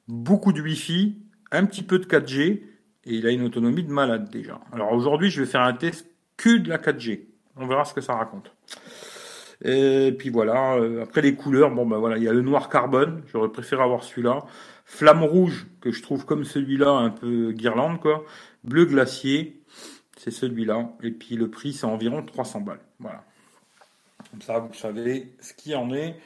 beaucoup 0.08 0.52
de 0.52 0.60
Wi-Fi, 0.60 1.16
un 1.50 1.64
petit 1.64 1.82
peu 1.82 1.98
de 1.98 2.06
4G, 2.06 2.40
et 2.40 2.62
il 3.04 3.26
a 3.26 3.30
une 3.30 3.42
autonomie 3.42 3.84
de 3.84 3.90
malade 3.90 4.30
déjà. 4.30 4.60
Alors 4.72 4.92
aujourd'hui, 4.92 5.30
je 5.30 5.42
vais 5.42 5.46
faire 5.46 5.62
un 5.62 5.72
test 5.72 6.06
que 6.36 6.58
de 6.58 6.68
la 6.68 6.78
4G. 6.78 7.26
On 7.56 7.66
verra 7.66 7.84
ce 7.84 7.94
que 7.94 8.00
ça 8.00 8.14
raconte. 8.14 8.52
Et 9.64 10.14
puis 10.16 10.30
voilà, 10.30 10.74
euh, 10.74 11.02
après 11.02 11.20
les 11.20 11.34
couleurs, 11.34 11.70
bon 11.72 11.84
ben 11.84 11.98
voilà, 11.98 12.16
il 12.16 12.22
y 12.22 12.28
a 12.28 12.32
le 12.32 12.42
noir 12.42 12.68
carbone, 12.68 13.22
j'aurais 13.26 13.48
préféré 13.48 13.82
avoir 13.82 14.04
celui-là. 14.04 14.44
Flamme 14.84 15.24
rouge, 15.24 15.66
que 15.80 15.90
je 15.90 16.00
trouve 16.00 16.24
comme 16.24 16.44
celui-là, 16.44 16.90
un 16.90 17.10
peu 17.10 17.52
guirlande 17.52 18.00
quoi. 18.00 18.24
Bleu 18.62 18.84
glacier, 18.84 19.60
c'est 20.16 20.30
celui-là. 20.30 20.92
Et 21.02 21.10
puis 21.10 21.36
le 21.36 21.50
prix, 21.50 21.72
c'est 21.72 21.86
environ 21.86 22.22
300 22.22 22.60
balles. 22.60 22.80
Voilà. 23.00 23.24
Comme 24.30 24.42
ça, 24.42 24.58
vous 24.60 24.74
savez 24.74 25.32
ce 25.40 25.54
qui 25.54 25.74
en 25.74 25.92
est 25.92 26.16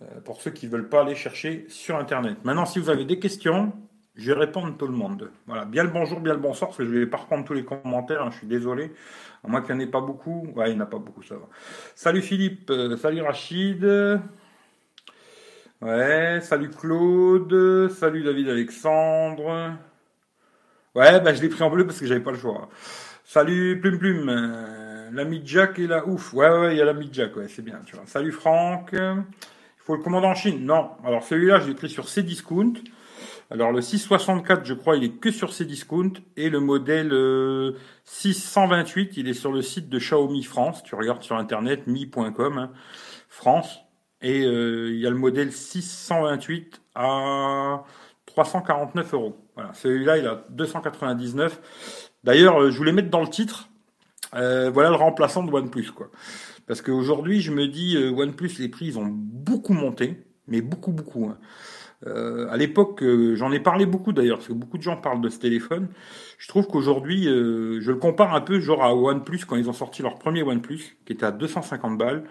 euh, 0.00 0.20
pour 0.24 0.40
ceux 0.40 0.50
qui 0.50 0.66
ne 0.66 0.72
veulent 0.72 0.88
pas 0.88 1.02
aller 1.02 1.14
chercher 1.14 1.66
sur 1.68 1.96
Internet. 1.96 2.38
Maintenant, 2.44 2.66
si 2.66 2.78
vous 2.78 2.90
avez 2.90 3.04
des 3.04 3.18
questions, 3.18 3.72
je 4.14 4.32
vais 4.32 4.38
répondre 4.38 4.76
tout 4.76 4.86
le 4.86 4.92
monde. 4.92 5.30
Voilà, 5.46 5.64
bien 5.64 5.84
le 5.84 5.90
bonjour, 5.90 6.20
bien 6.20 6.34
le 6.34 6.40
bonsoir, 6.40 6.68
parce 6.70 6.78
que 6.78 6.84
je 6.84 6.90
ne 6.90 6.98
vais 6.98 7.06
pas 7.06 7.16
reprendre 7.16 7.44
tous 7.44 7.54
les 7.54 7.64
commentaires, 7.64 8.22
hein, 8.22 8.30
je 8.30 8.38
suis 8.38 8.46
désolé. 8.46 8.92
À 9.42 9.48
moins 9.48 9.62
qu'il 9.62 9.74
n'y 9.74 9.82
en 9.82 9.86
ait 9.86 9.90
pas 9.90 10.00
beaucoup. 10.00 10.52
Ouais, 10.54 10.70
il 10.70 10.74
n'y 10.74 10.80
en 10.80 10.84
a 10.84 10.86
pas 10.86 10.98
beaucoup, 10.98 11.22
ça 11.22 11.36
va. 11.36 11.48
Salut 11.94 12.20
Philippe, 12.20 12.70
euh, 12.70 12.96
salut 12.96 13.22
Rachid. 13.22 13.84
Ouais, 15.80 16.40
salut 16.42 16.70
Claude, 16.70 17.88
salut 17.90 18.22
David 18.22 18.50
Alexandre. 18.50 19.76
Ouais, 20.94 21.20
bah 21.20 21.34
je 21.34 21.40
l'ai 21.40 21.48
pris 21.48 21.62
en 21.62 21.70
bleu 21.70 21.86
parce 21.86 21.98
que 21.98 22.06
j'avais 22.06 22.20
pas 22.20 22.32
le 22.32 22.38
choix. 22.38 22.68
Salut 23.24 23.80
Plume 23.80 23.98
Plume, 23.98 24.28
euh, 24.28 25.10
l'ami 25.10 25.42
Jack 25.44 25.78
est 25.78 25.86
là, 25.86 26.06
ouf. 26.06 26.34
Ouais, 26.34 26.48
ouais, 26.50 26.74
il 26.74 26.78
y 26.78 26.82
a 26.82 26.84
l'ami 26.84 27.08
Jack, 27.10 27.34
ouais, 27.36 27.48
c'est 27.48 27.62
bien, 27.62 27.80
tu 27.86 27.96
vois. 27.96 28.04
Salut 28.06 28.30
Franck. 28.30 28.90
Il 28.92 29.84
faut 29.84 29.96
le 29.96 30.02
commander 30.02 30.26
en 30.26 30.34
Chine. 30.34 30.64
Non, 30.64 30.90
alors 31.04 31.24
celui-là, 31.24 31.58
je 31.60 31.66
l'ai 31.66 31.74
pris 31.74 31.88
sur 31.88 32.06
Cdiscount. 32.06 32.74
Alors 33.52 33.70
le 33.70 33.82
664, 33.82 34.64
je 34.64 34.72
crois, 34.72 34.96
il 34.96 35.04
est 35.04 35.20
que 35.20 35.30
sur 35.30 35.52
ces 35.52 35.66
discounts 35.66 36.22
et 36.38 36.48
le 36.48 36.58
modèle 36.58 37.12
628, 38.04 39.10
euh, 39.10 39.12
il 39.18 39.28
est 39.28 39.34
sur 39.34 39.52
le 39.52 39.60
site 39.60 39.90
de 39.90 39.98
Xiaomi 39.98 40.42
France. 40.42 40.82
Tu 40.82 40.94
regardes 40.94 41.22
sur 41.22 41.36
internet 41.36 41.86
mi.com 41.86 42.56
hein, 42.56 42.70
France 43.28 43.80
et 44.22 44.46
euh, 44.46 44.90
il 44.92 44.98
y 44.98 45.06
a 45.06 45.10
le 45.10 45.16
modèle 45.16 45.52
628 45.52 46.80
à 46.94 47.84
349 48.24 49.12
euros. 49.12 49.36
Voilà, 49.54 49.74
celui-là 49.74 50.16
il 50.16 50.26
a 50.26 50.46
299. 50.48 52.08
D'ailleurs, 52.24 52.58
euh, 52.58 52.70
je 52.70 52.78
voulais 52.78 52.92
mettre 52.92 53.10
dans 53.10 53.20
le 53.20 53.28
titre. 53.28 53.68
voilà 54.32 54.88
le 54.88 54.96
remplaçant 54.96 55.42
de 55.42 55.52
OnePlus 55.52 55.90
quoi. 55.90 56.10
Parce 56.66 56.80
qu'aujourd'hui, 56.80 57.42
je 57.42 57.52
me 57.52 57.68
dis 57.68 57.98
OnePlus, 57.98 58.52
les 58.60 58.70
prix 58.70 58.86
ils 58.86 58.98
ont 58.98 59.10
beaucoup 59.10 59.74
monté, 59.74 60.24
mais 60.46 60.62
beaucoup 60.62 60.92
beaucoup. 60.92 61.26
Hein. 61.26 61.36
Euh, 62.06 62.48
à 62.50 62.56
l'époque, 62.56 63.02
euh, 63.02 63.36
j'en 63.36 63.52
ai 63.52 63.60
parlé 63.60 63.86
beaucoup 63.86 64.12
d'ailleurs, 64.12 64.38
parce 64.38 64.48
que 64.48 64.52
beaucoup 64.52 64.78
de 64.78 64.82
gens 64.82 64.96
parlent 64.96 65.20
de 65.20 65.28
ce 65.28 65.38
téléphone. 65.38 65.88
Je 66.38 66.48
trouve 66.48 66.66
qu'aujourd'hui, 66.66 67.28
euh, 67.28 67.80
je 67.80 67.92
le 67.92 67.98
compare 67.98 68.34
un 68.34 68.40
peu 68.40 68.60
genre 68.60 68.82
à 68.82 68.94
OnePlus 68.94 69.44
quand 69.46 69.56
ils 69.56 69.68
ont 69.70 69.72
sorti 69.72 70.02
leur 70.02 70.18
premier 70.18 70.42
OnePlus, 70.42 70.96
qui 71.04 71.12
était 71.12 71.26
à 71.26 71.32
250 71.32 71.98
balles. 71.98 72.24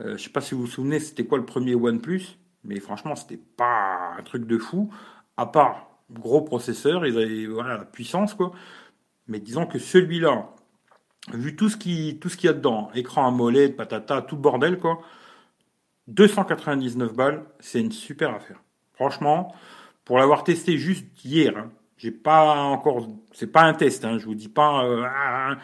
je 0.00 0.16
sais 0.16 0.30
pas 0.30 0.40
si 0.40 0.54
vous 0.54 0.62
vous 0.62 0.66
souvenez, 0.66 0.98
c'était 1.00 1.24
quoi 1.24 1.38
le 1.38 1.46
premier 1.46 1.74
OnePlus, 1.74 2.38
mais 2.64 2.80
franchement, 2.80 3.14
c'était 3.16 3.40
pas 3.56 4.14
un 4.18 4.22
truc 4.22 4.46
de 4.46 4.58
fou, 4.58 4.92
à 5.36 5.46
part 5.46 5.94
gros 6.10 6.42
processeur, 6.42 7.06
ils 7.06 7.16
avaient 7.18 7.46
voilà 7.46 7.76
la 7.78 7.84
puissance 7.84 8.34
quoi. 8.34 8.52
Mais 9.28 9.40
disons 9.40 9.66
que 9.66 9.78
celui-là, 9.78 10.50
vu 11.32 11.56
tout 11.56 11.68
ce 11.68 11.76
qui 11.76 12.18
tout 12.20 12.28
ce 12.28 12.36
qu'il 12.36 12.48
y 12.48 12.50
a 12.50 12.54
dedans, 12.54 12.90
écran 12.94 13.26
AMOLED, 13.28 13.76
patata, 13.76 14.22
tout 14.22 14.36
bordel 14.36 14.78
quoi, 14.78 15.00
299 16.08 17.14
balles, 17.14 17.44
c'est 17.60 17.80
une 17.80 17.92
super 17.92 18.34
affaire. 18.34 18.63
Franchement, 18.94 19.54
pour 20.04 20.18
l'avoir 20.18 20.44
testé 20.44 20.78
juste 20.78 21.06
hier, 21.24 21.56
hein, 21.56 21.70
j'ai 21.96 22.10
pas 22.10 22.54
encore, 22.54 23.08
c'est 23.32 23.50
pas 23.50 23.62
un 23.62 23.74
test, 23.74 24.04
hein, 24.04 24.18
je 24.18 24.26
vous 24.26 24.34
dis 24.34 24.48
pas, 24.48 24.84
euh, 24.84 25.54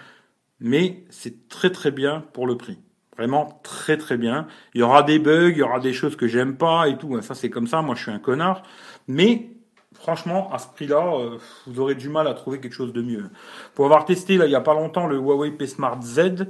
mais 0.61 1.05
c'est 1.11 1.49
très 1.49 1.71
très 1.71 1.91
bien 1.91 2.25
pour 2.33 2.47
le 2.47 2.57
prix. 2.57 2.79
Vraiment 3.17 3.61
très 3.63 3.99
très 3.99 4.17
bien. 4.17 4.47
Il 4.75 4.81
y 4.81 4.83
aura 4.83 5.03
des 5.03 5.19
bugs, 5.19 5.51
il 5.51 5.59
y 5.59 5.63
aura 5.63 5.79
des 5.79 5.93
choses 5.93 6.17
que 6.17 6.27
j'aime 6.27 6.57
pas 6.57 6.89
et 6.89 6.97
tout. 6.97 7.21
Ça 7.21 7.35
c'est 7.35 7.51
comme 7.51 7.67
ça, 7.67 7.83
moi 7.83 7.95
je 7.95 8.03
suis 8.03 8.11
un 8.11 8.19
connard. 8.19 8.63
Mais 9.09 9.51
franchement, 9.93 10.51
à 10.53 10.59
ce 10.59 10.69
prix-là, 10.69 11.17
euh, 11.19 11.39
vous 11.67 11.81
aurez 11.81 11.95
du 11.95 12.09
mal 12.09 12.27
à 12.27 12.35
trouver 12.35 12.61
quelque 12.61 12.73
chose 12.73 12.95
de 12.95 13.03
mieux. 13.03 13.29
Pour 13.75 13.85
avoir 13.85 14.07
testé 14.07 14.39
là 14.39 14.47
il 14.47 14.53
y 14.53 14.55
a 14.55 14.61
pas 14.63 14.73
longtemps 14.75 15.07
le 15.07 15.17
Huawei 15.17 15.51
P 15.51 15.67
Smart 15.67 16.01
Z, 16.01 16.47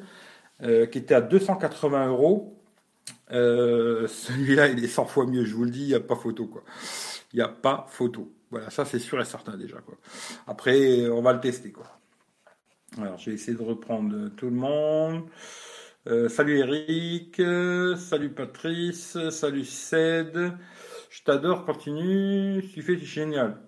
euh, 0.63 0.87
qui 0.87 0.99
était 0.99 1.15
à 1.15 1.21
280 1.21 2.07
euros. 2.07 2.60
Euh, 3.33 4.09
celui-là, 4.09 4.69
il 4.69 4.83
est 4.83 4.89
100 4.89 5.07
fois 5.07 5.27
mieux, 5.27 5.45
je 5.45 5.55
vous 5.55 5.65
le 5.65 5.71
dis, 5.71 5.83
il 5.83 5.89
n'y 5.89 5.95
a 5.95 6.01
pas 6.01 6.17
photo, 6.17 6.47
quoi. 6.47 6.63
Il 7.33 7.37
n'y 7.37 7.43
a 7.43 7.49
pas 7.49 7.87
photo. 7.89 8.33
Voilà, 8.51 8.71
ça 8.71 8.85
c'est 8.85 8.99
sûr 8.99 9.21
et 9.21 9.25
certain 9.25 9.57
déjà, 9.57 9.79
quoi. 9.79 9.97
Après, 10.47 11.09
on 11.09 11.23
va 11.23 11.33
le 11.33 11.41
tester, 11.41 11.71
quoi. 11.71 11.87
Alors, 12.99 13.19
je 13.19 13.31
vais 13.31 13.35
essayer 13.35 13.57
de 13.57 13.63
reprendre 13.63 14.31
tout 14.37 14.47
le 14.47 14.57
monde. 14.57 15.23
Euh, 16.07 16.29
salut 16.29 16.59
Eric, 16.59 17.41
salut 17.97 18.31
Patrice, 18.31 19.17
salut 19.31 19.65
Ced. 19.65 20.53
Je 21.11 21.23
t'adore, 21.23 21.65
continue. 21.65 22.65
Tu 22.73 22.83
fais, 22.83 22.97
c'est 22.97 23.05
génial. 23.05 23.61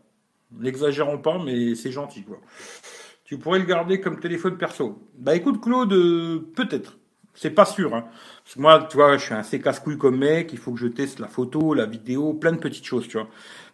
N'exagérons 0.51 1.19
pas, 1.19 1.39
mais 1.43 1.75
c'est 1.75 1.93
gentil, 1.93 2.25
quoi. 2.25 2.41
Tu 3.25 3.39
pourrais 3.39 3.59
le 3.59 3.65
garder 3.65 4.01
comme 4.01 4.21
téléphone 4.21 4.59
perso. 4.59 5.09
Bah 5.15 5.35
écoute, 5.35 5.63
Claude, 5.63 5.91
peut-être. 6.55 6.99
C'est 7.35 7.51
pas 7.51 7.65
sûr. 7.65 7.95
Hein. 7.95 8.05
Parce 8.45 8.55
que 8.57 8.61
moi, 8.61 8.87
tu 8.91 8.97
vois, 8.97 9.17
je 9.17 9.25
suis 9.25 9.35
assez 9.35 9.61
casse-couille 9.61 9.99
comme 9.99 10.19
mec. 10.19 10.53
Il 10.53 10.59
faut 10.59 10.73
que 10.73 10.79
je 10.79 10.87
teste 10.87 11.19
la 11.19 11.29
photo, 11.29 11.75
la 11.75 11.87
vidéo, 11.87 12.35
plein 12.35 12.53
de 12.53 12.59
petites 12.59 12.85
choses, 12.85 13.09
tu 13.09 13.19
vois. 13.19 13.29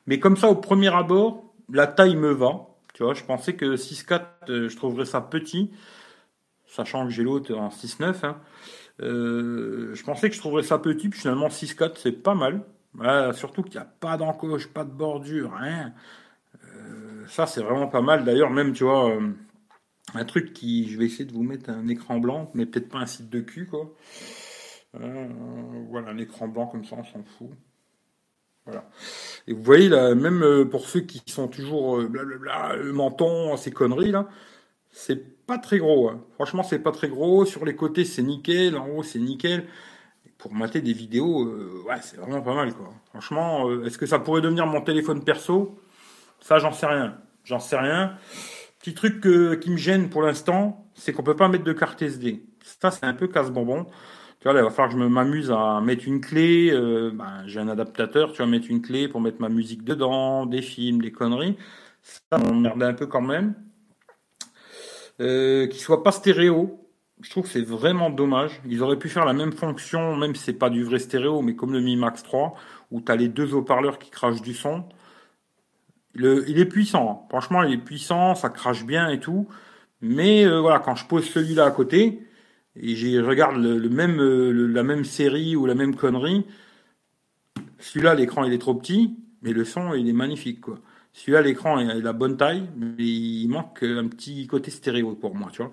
Mais 0.07 0.21
comme 0.21 0.37
ça, 0.37 0.49
au 0.49 0.55
premier 0.55 0.95
abord, 0.95 1.45
la 1.73 1.87
taille 1.87 2.17
me 2.17 2.31
va. 2.31 2.69
Tu 2.95 3.03
vois, 3.03 3.15
je 3.15 3.25
pensais 3.25 3.55
que 3.55 3.77
6.4, 3.77 4.23
euh, 4.49 4.69
je 4.69 4.77
trouverais 4.77 5.05
ça 5.05 5.21
petit, 5.21 5.71
sachant 6.67 7.05
que 7.05 7.13
j'ai 7.13 7.23
l'autre 7.23 7.55
en 7.55 7.69
6.9. 7.69 8.27
Hein. 8.27 8.37
Euh, 9.01 9.95
je 9.95 10.03
pensais 10.03 10.29
que 10.29 10.35
je 10.35 10.41
trouverais 10.41 10.65
ça 10.65 10.79
petit, 10.79 11.09
puis 11.09 11.21
finalement 11.21 11.49
6.4, 11.49 11.93
c'est 11.97 12.13
pas 12.13 12.35
mal. 12.35 12.63
surtout 13.35 13.63
qu'il 13.63 13.75
n'y 13.75 13.87
a 13.87 13.91
pas 14.01 14.17
d'encoche, 14.17 14.69
pas 14.69 14.85
de 14.85 14.91
bordure, 14.91 15.53
rien. 15.55 15.93
Euh, 16.65 17.25
ça, 17.29 17.47
c'est 17.47 17.63
vraiment 17.63 17.87
pas 17.87 18.03
mal. 18.03 18.25
D'ailleurs, 18.25 18.51
même, 18.51 18.73
tu 18.73 18.85
vois, 18.85 19.17
un 20.15 20.25
truc 20.25 20.53
qui, 20.53 20.89
je 20.89 20.99
vais 20.99 21.07
essayer 21.07 21.25
de 21.25 21.33
vous 21.33 21.43
mettre 21.43 21.71
un 21.71 21.89
écran 21.89 22.19
blanc, 22.19 22.51
mais 22.55 22.67
peut-être 22.67 22.89
pas 22.89 22.99
un 22.99 23.07
site 23.07 23.31
de 23.31 23.41
cul, 23.41 23.67
quoi. 23.67 23.95
voilà, 24.95 26.11
un 26.11 26.19
écran 26.19 26.49
blanc 26.49 26.67
comme 26.67 26.85
ça, 26.85 26.97
on 26.99 27.05
s'en 27.05 27.23
fout. 27.23 27.51
Voilà. 28.69 28.85
Et 29.47 29.55
vous 29.55 29.63
voyez 29.63 29.89
là, 29.89 30.15
même 30.15 30.43
euh, 30.43 30.67
pour 30.67 30.87
ceux 30.87 31.01
qui 31.01 31.23
sont 31.27 31.49
toujours 31.49 32.01
euh, 32.01 32.07
blablabla, 32.07 32.77
le 32.77 32.93
menton, 32.93 33.57
ces 33.57 33.71
conneries 33.71 34.11
là, 34.11 34.29
c'est 34.91 35.47
pas 35.47 35.57
très 35.57 35.79
gros. 35.79 36.11
Hein. 36.11 36.21
Franchement, 36.35 36.63
c'est 36.63 36.79
pas 36.79 36.93
très 36.93 37.09
gros. 37.09 37.47
Sur 37.47 37.65
les 37.65 37.75
côtés, 37.75 38.05
c'est 38.05 38.23
nickel. 38.23 38.77
En 38.77 38.89
haut, 38.89 39.03
c'est 39.03 39.19
nickel. 39.19 39.67
pour 40.37 40.53
mater 40.53 40.83
des 40.83 40.93
vidéos, 40.93 41.45
euh, 41.45 41.83
ouais, 41.89 41.97
c'est 42.03 42.19
vraiment 42.19 42.43
pas 42.43 42.55
mal 42.55 42.75
quoi. 42.75 42.93
Franchement, 43.07 43.83
est-ce 43.85 43.97
que 43.97 44.07
ça 44.07 44.19
pourrait 44.19 44.43
devenir 44.43 44.67
mon 44.67 44.83
téléphone 44.83 45.25
perso? 45.25 45.81
Ça, 46.41 46.59
j'en 46.59 46.73
sais 46.73 46.87
rien. 46.87 47.17
J'en 47.45 47.61
sais 47.61 47.79
rien. 47.79 48.19
Petit 48.79 48.95
truc 48.95 49.21
qui 49.21 49.71
me 49.71 49.77
gêne 49.77 50.09
pour 50.09 50.23
l'instant, 50.23 50.87
c'est 50.95 51.13
qu'on 51.13 51.23
peut 51.23 51.37
pas 51.37 51.49
mettre 51.49 51.65
de 51.65 51.73
carte 51.73 52.01
SD. 52.01 52.45
Ça, 52.63 52.91
c'est 52.91 53.05
un 53.05 53.15
peu 53.15 53.27
casse-bonbon. 53.27 53.87
Tu 54.41 54.45
vois, 54.45 54.53
là, 54.53 54.61
il 54.61 54.65
va 54.65 54.71
falloir 54.71 54.95
que 54.95 55.01
je 55.01 55.05
m'amuse 55.05 55.51
à 55.51 55.81
mettre 55.81 56.07
une 56.07 56.21
clé. 56.21 56.71
Euh, 56.71 57.11
ben, 57.13 57.43
j'ai 57.47 57.59
un 57.59 57.69
adaptateur, 57.69 58.33
tu 58.33 58.39
vas 58.39 58.47
mettre 58.47 58.71
une 58.71 58.81
clé 58.81 59.09
pour 59.09 59.21
mettre 59.21 59.41
ma 59.41 59.49
musique 59.49 59.83
dedans, 59.83 60.47
des 60.47 60.63
films, 60.63 61.03
des 61.03 61.11
conneries. 61.11 61.57
Ça 62.03 62.39
m'emmerde 62.39 62.83
un 62.83 62.95
peu 62.95 63.07
quand 63.07 63.21
même. 63.21 63.55
Euh, 65.21 65.67
qu'il 65.67 65.81
soit 65.81 66.05
pas 66.05 66.13
stéréo. 66.13 66.85
Je 67.21 67.31
trouve 67.31 67.45
que 67.45 67.51
c'est 67.51 67.63
vraiment 67.63 68.11
dommage. 68.11 68.61
Ils 68.65 68.81
auraient 68.85 68.99
pu 68.99 69.09
faire 69.09 69.25
la 69.25 69.33
même 69.33 69.53
fonction, 69.53 70.17
même 70.17 70.37
si 70.37 70.45
c'est 70.45 70.53
pas 70.53 70.71
du 70.71 70.85
vrai 70.85 71.01
stéréo, 71.01 71.43
mais 71.43 71.57
comme 71.57 71.73
le 71.73 71.81
Mi 71.81 71.97
Max 71.97 72.23
3, 72.23 72.55
où 72.93 73.01
tu 73.01 73.11
as 73.11 73.17
les 73.17 73.27
deux 73.27 73.55
haut-parleurs 73.55 73.99
qui 73.99 74.11
crachent 74.11 74.43
du 74.43 74.55
son. 74.55 74.85
Le, 76.19 76.45
il 76.49 76.59
est 76.59 76.67
puissant. 76.67 77.11
Hein. 77.11 77.27
Franchement, 77.31 77.63
il 77.63 77.73
est 77.75 77.79
puissant, 77.79 78.35
ça 78.35 78.51
crache 78.51 78.85
bien 78.85 79.09
et 79.09 79.21
tout. 79.21 79.49
Mais 80.01 80.45
euh, 80.45 80.61
voilà, 80.61 80.81
quand 80.81 80.95
je 80.95 81.07
pose 81.07 81.25
celui-là 81.29 81.65
à 81.65 81.71
côté, 81.71 82.21
et 82.77 82.97
je 82.97 83.21
regarde 83.21 83.57
le, 83.57 83.89
même, 83.89 84.21
euh, 84.21 84.67
la 84.67 84.83
même 84.83 85.05
série 85.05 85.57
ou 85.57 85.67
la 85.67 85.75
même 85.75 85.97
connerie, 85.97 86.45
celui-là, 87.79 88.15
l'écran, 88.15 88.45
il 88.45 88.53
est 88.53 88.59
trop 88.59 88.75
petit, 88.75 89.17
mais 89.43 89.53
le 89.53 89.65
son, 89.65 89.95
il 89.95 90.09
est 90.09 90.13
magnifique, 90.13 90.61
quoi. 90.61 90.79
Celui-là, 91.13 91.43
l'écran, 91.43 91.79
a 91.79 91.95
la 91.95 92.13
bonne 92.13 92.37
taille, 92.37 92.69
mais 92.77 93.05
il 93.05 93.49
manque 93.49 93.83
un 93.83 94.07
petit 94.09 94.47
côté 94.47 94.71
stéréo 94.71 95.15
pour 95.15 95.35
moi, 95.35 95.49
tu 95.53 95.63
vois. 95.63 95.73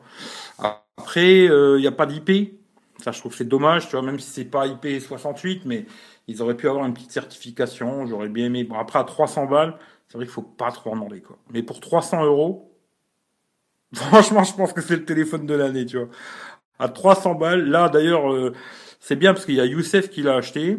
Après, 0.97 1.47
euh, 1.47 1.77
il 1.77 1.81
n'y 1.81 1.87
a 1.87 1.91
pas 1.91 2.05
d'IP. 2.05 2.59
Ça, 3.05 3.11
je 3.11 3.19
trouve 3.19 3.33
que 3.33 3.37
c'est 3.37 3.47
dommage, 3.47 3.85
tu 3.87 3.91
vois, 3.91 4.01
même 4.01 4.19
si 4.19 4.31
c'est 4.31 4.45
pas 4.45 4.65
IP 4.65 4.99
68, 4.99 5.61
mais 5.65 5.85
ils 6.27 6.41
auraient 6.41 6.57
pu 6.57 6.67
avoir 6.67 6.85
une 6.87 6.93
petite 6.95 7.11
certification. 7.11 8.07
J'aurais 8.07 8.29
bien 8.29 8.47
aimé. 8.47 8.63
Bon, 8.63 8.79
après, 8.79 8.97
à 8.97 9.03
300 9.03 9.45
balles, 9.45 9.77
c'est 10.07 10.17
vrai 10.17 10.25
qu'il 10.25 10.33
faut 10.33 10.41
pas 10.41 10.71
trop 10.71 10.89
en 10.89 10.95
demander, 10.95 11.21
quoi. 11.21 11.37
Mais 11.53 11.61
pour 11.61 11.79
300 11.79 12.25
euros, 12.25 12.75
franchement, 13.93 14.43
je 14.43 14.55
pense 14.55 14.73
que 14.73 14.81
c'est 14.81 14.95
le 14.95 15.05
téléphone 15.05 15.45
de 15.45 15.53
l'année, 15.53 15.85
tu 15.85 15.97
vois 15.97 16.09
à 16.79 16.89
300 16.89 17.35
balles. 17.35 17.69
Là, 17.69 17.89
d'ailleurs, 17.89 18.31
euh, 18.33 18.53
c'est 18.99 19.15
bien 19.15 19.33
parce 19.33 19.45
qu'il 19.45 19.55
y 19.55 19.61
a 19.61 19.65
Youssef 19.65 20.09
qui 20.09 20.23
l'a 20.23 20.35
acheté, 20.35 20.77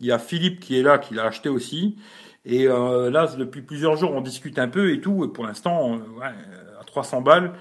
il 0.00 0.06
y 0.06 0.12
a 0.12 0.18
Philippe 0.18 0.58
qui 0.60 0.78
est 0.78 0.82
là, 0.82 0.98
qui 0.98 1.14
l'a 1.14 1.26
acheté 1.26 1.48
aussi. 1.48 1.96
Et 2.44 2.66
euh, 2.66 3.08
là, 3.08 3.28
depuis 3.38 3.62
plusieurs 3.62 3.96
jours, 3.96 4.12
on 4.14 4.20
discute 4.20 4.58
un 4.58 4.68
peu 4.68 4.92
et 4.92 5.00
tout. 5.00 5.24
Et 5.24 5.28
pour 5.28 5.46
l'instant, 5.46 6.00
à 6.22 6.84
300 6.84 7.22
balles, 7.22 7.52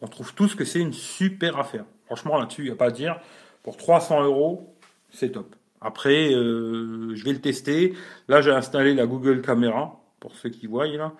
on 0.00 0.06
trouve 0.06 0.32
tous 0.34 0.54
que 0.54 0.64
c'est 0.64 0.80
une 0.80 0.92
super 0.92 1.58
affaire. 1.58 1.84
Franchement, 2.06 2.38
là-dessus, 2.38 2.62
il 2.62 2.66
n'y 2.66 2.70
a 2.70 2.76
pas 2.76 2.86
à 2.86 2.90
dire. 2.90 3.20
Pour 3.68 3.76
300 3.76 4.24
euros, 4.24 4.74
c'est 5.10 5.32
top. 5.32 5.54
Après, 5.82 6.30
je 6.30 7.22
vais 7.22 7.34
le 7.34 7.40
tester. 7.42 7.92
Là, 8.26 8.40
j'ai 8.40 8.50
installé 8.50 8.94
la 8.94 9.06
Google 9.06 9.42
Caméra, 9.42 10.00
pour 10.20 10.34
ceux 10.36 10.48
qui 10.48 10.66
voient 10.66 10.86
là. 10.86 11.12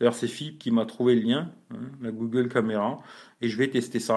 D'ailleurs, 0.00 0.14
c'est 0.14 0.26
Philippe 0.26 0.58
qui 0.58 0.72
m'a 0.72 0.84
trouvé 0.84 1.14
le 1.14 1.20
lien, 1.20 1.52
hein, 1.70 1.76
la 2.02 2.10
Google 2.10 2.48
Caméra. 2.48 2.98
Et 3.40 3.48
je 3.48 3.56
vais 3.56 3.68
tester 3.68 4.00
ça 4.00 4.16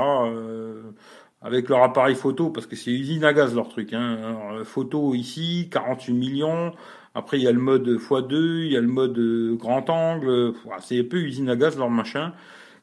avec 1.44 1.70
leur 1.70 1.84
appareil 1.84 2.16
photo, 2.16 2.50
parce 2.50 2.66
que 2.66 2.76
c'est 2.76 2.90
usine 2.90 3.24
à 3.24 3.32
gaz 3.32 3.54
leur 3.54 3.70
truc. 3.70 3.94
Hein. 3.94 4.18
Euh, 4.54 4.64
photo 4.64 5.14
ici, 5.14 5.70
48 5.72 6.14
millions. 6.14 6.72
Après, 7.14 7.38
il 7.38 7.44
y 7.44 7.48
a 7.48 7.52
le 7.52 7.60
mode 7.60 7.88
x2, 7.88 8.66
il 8.66 8.72
y 8.72 8.78
a 8.78 8.82
le 8.82 8.88
mode 8.88 9.20
euh, 9.20 9.56
grand 9.56 9.88
angle. 9.92 10.54
C'est 10.82 11.00
un 11.00 11.04
peu 11.04 11.18
usine 11.18 11.50
à 11.50 11.56
gaz 11.56 11.78
leur 11.78 11.92
machin. 11.92 12.34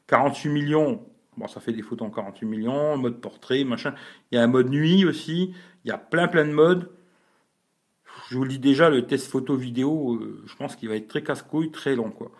48 0.07 0.49
millions, 0.49 1.01
bon, 1.37 1.47
ça 1.47 1.59
fait 1.59 1.73
des 1.73 1.81
photos 1.81 2.07
en 2.07 2.11
48 2.11 2.45
millions. 2.45 2.97
Mode 2.97 3.19
portrait, 3.21 3.63
machin. 3.63 3.93
Il 4.31 4.35
y 4.35 4.37
a 4.37 4.43
un 4.43 4.47
mode 4.47 4.69
nuit 4.69 5.05
aussi. 5.05 5.53
Il 5.85 5.89
y 5.89 5.91
a 5.91 5.97
plein 5.97 6.27
plein 6.27 6.45
de 6.45 6.51
modes. 6.51 6.89
Je 8.29 8.37
vous 8.37 8.43
le 8.43 8.49
dis 8.49 8.59
déjà, 8.59 8.89
le 8.89 9.05
test 9.05 9.27
photo 9.27 9.55
vidéo, 9.55 10.15
euh, 10.15 10.43
je 10.45 10.55
pense 10.55 10.75
qu'il 10.75 10.89
va 10.89 10.95
être 10.95 11.07
très 11.07 11.23
casse-couille, 11.23 11.71
très 11.71 11.95
long, 11.95 12.09
quoi. 12.09 12.31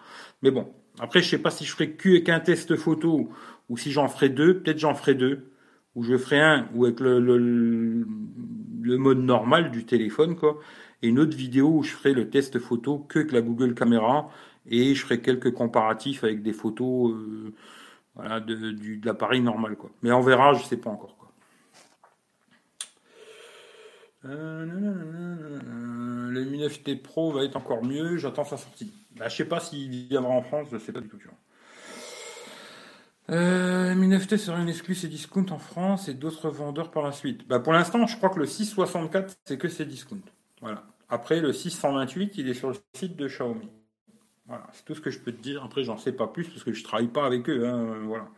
Mais 0.41 0.51
bon, 0.51 0.71
après, 0.99 1.21
je 1.21 1.29
sais 1.29 1.37
pas 1.37 1.51
si 1.51 1.65
je 1.65 1.71
ferai 1.71 1.91
qu'un 1.91 2.39
test 2.39 2.75
photo 2.75 3.29
ou 3.69 3.77
si 3.77 3.91
j'en 3.91 4.07
ferai 4.07 4.29
deux. 4.29 4.59
Peut-être 4.59 4.79
j'en 4.79 4.95
ferai 4.95 5.15
deux 5.15 5.51
où 5.95 6.03
je 6.03 6.17
ferai 6.17 6.39
un 6.39 6.67
ou 6.73 6.85
avec 6.85 6.99
le, 6.99 7.19
le, 7.19 8.97
mode 8.97 9.19
normal 9.19 9.71
du 9.71 9.85
téléphone, 9.85 10.35
quoi, 10.35 10.59
et 11.01 11.07
une 11.07 11.19
autre 11.19 11.35
vidéo 11.35 11.69
où 11.69 11.83
je 11.83 11.91
ferai 11.91 12.13
le 12.13 12.29
test 12.29 12.59
photo 12.59 12.99
que 12.99 13.19
avec 13.19 13.31
la 13.31 13.41
Google 13.41 13.73
Caméra 13.73 14.29
et 14.67 14.95
je 14.95 15.03
ferai 15.03 15.21
quelques 15.21 15.53
comparatifs 15.53 16.23
avec 16.23 16.41
des 16.41 16.53
photos 16.53 17.11
euh, 17.11 17.53
voilà, 18.15 18.39
de, 18.39 18.71
du, 18.71 18.97
de 18.97 19.05
l'appareil 19.05 19.41
normal, 19.41 19.75
quoi. 19.75 19.89
Mais 20.01 20.11
on 20.11 20.21
verra, 20.21 20.53
je 20.53 20.63
sais 20.63 20.77
pas 20.77 20.89
encore, 20.89 21.17
quoi. 21.17 21.31
Euh, 24.25 24.65
le 26.29 26.43
Mi 26.45 26.59
9T 26.59 27.01
Pro 27.01 27.31
va 27.31 27.43
être 27.43 27.57
encore 27.57 27.83
mieux, 27.83 28.17
j'attends 28.17 28.45
sa 28.45 28.57
sortie. 28.57 28.93
Bah, 29.17 29.27
je 29.27 29.35
sais 29.35 29.45
pas 29.45 29.59
s'il 29.59 30.07
viendra 30.07 30.31
en 30.31 30.41
France, 30.41 30.67
je 30.71 30.77
sais 30.77 30.93
pas 30.93 31.01
du 31.01 31.09
tout. 31.09 31.17
Euh, 33.29 33.95
Mi 33.95 34.07
9T 34.07 34.37
sera 34.37 34.59
une 34.59 34.69
exclue 34.69 34.97
et 35.03 35.07
discount 35.07 35.45
en 35.49 35.57
France 35.57 36.07
et 36.07 36.13
d'autres 36.13 36.49
vendeurs 36.49 36.91
par 36.91 37.03
la 37.03 37.11
suite. 37.11 37.47
Bah 37.47 37.59
pour 37.59 37.73
l'instant, 37.73 38.05
je 38.05 38.15
crois 38.17 38.29
que 38.29 38.39
le 38.39 38.45
664, 38.45 39.35
c'est 39.45 39.57
que 39.57 39.67
c'est 39.67 39.85
discount. 39.85 40.21
Voilà. 40.61 40.83
Après, 41.09 41.39
le 41.39 41.53
628, 41.53 42.37
il 42.37 42.49
est 42.49 42.53
sur 42.53 42.69
le 42.69 42.75
site 42.95 43.15
de 43.15 43.27
Xiaomi. 43.27 43.69
Voilà, 44.47 44.67
c'est 44.73 44.83
tout 44.83 44.95
ce 44.95 45.01
que 45.01 45.09
je 45.09 45.19
peux 45.19 45.31
te 45.31 45.41
dire. 45.41 45.63
Après, 45.63 45.83
j'en 45.83 45.97
sais 45.97 46.11
pas 46.11 46.27
plus 46.27 46.47
parce 46.47 46.63
que 46.63 46.73
je 46.73 46.83
travaille 46.83 47.07
pas 47.07 47.25
avec 47.25 47.49
eux. 47.49 47.65
Hein. 47.65 47.99
Voilà. 48.05 48.29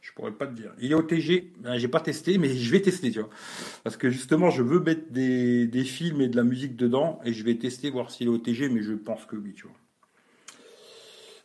Je 0.00 0.12
pourrais 0.12 0.32
pas 0.32 0.46
te 0.46 0.54
dire. 0.54 0.72
Il 0.80 0.92
est 0.92 0.94
OTG, 0.94 1.52
ben, 1.58 1.76
j'ai 1.76 1.88
pas 1.88 2.00
testé, 2.00 2.38
mais 2.38 2.48
je 2.48 2.70
vais 2.70 2.80
tester, 2.80 3.10
tu 3.10 3.20
vois. 3.20 3.28
Parce 3.84 3.96
que 3.96 4.08
justement, 4.08 4.50
je 4.50 4.62
veux 4.62 4.80
mettre 4.80 5.10
des, 5.10 5.84
films 5.84 6.22
et 6.22 6.28
de 6.28 6.36
la 6.36 6.42
musique 6.42 6.74
dedans 6.74 7.20
et 7.24 7.32
je 7.32 7.44
vais 7.44 7.56
tester, 7.56 7.90
voir 7.90 8.10
s'il 8.10 8.28
est 8.28 8.30
OTG, 8.30 8.70
mais 8.70 8.82
je 8.82 8.94
pense 8.94 9.26
que 9.26 9.36
oui, 9.36 9.52
tu 9.54 9.64
vois 9.64 9.76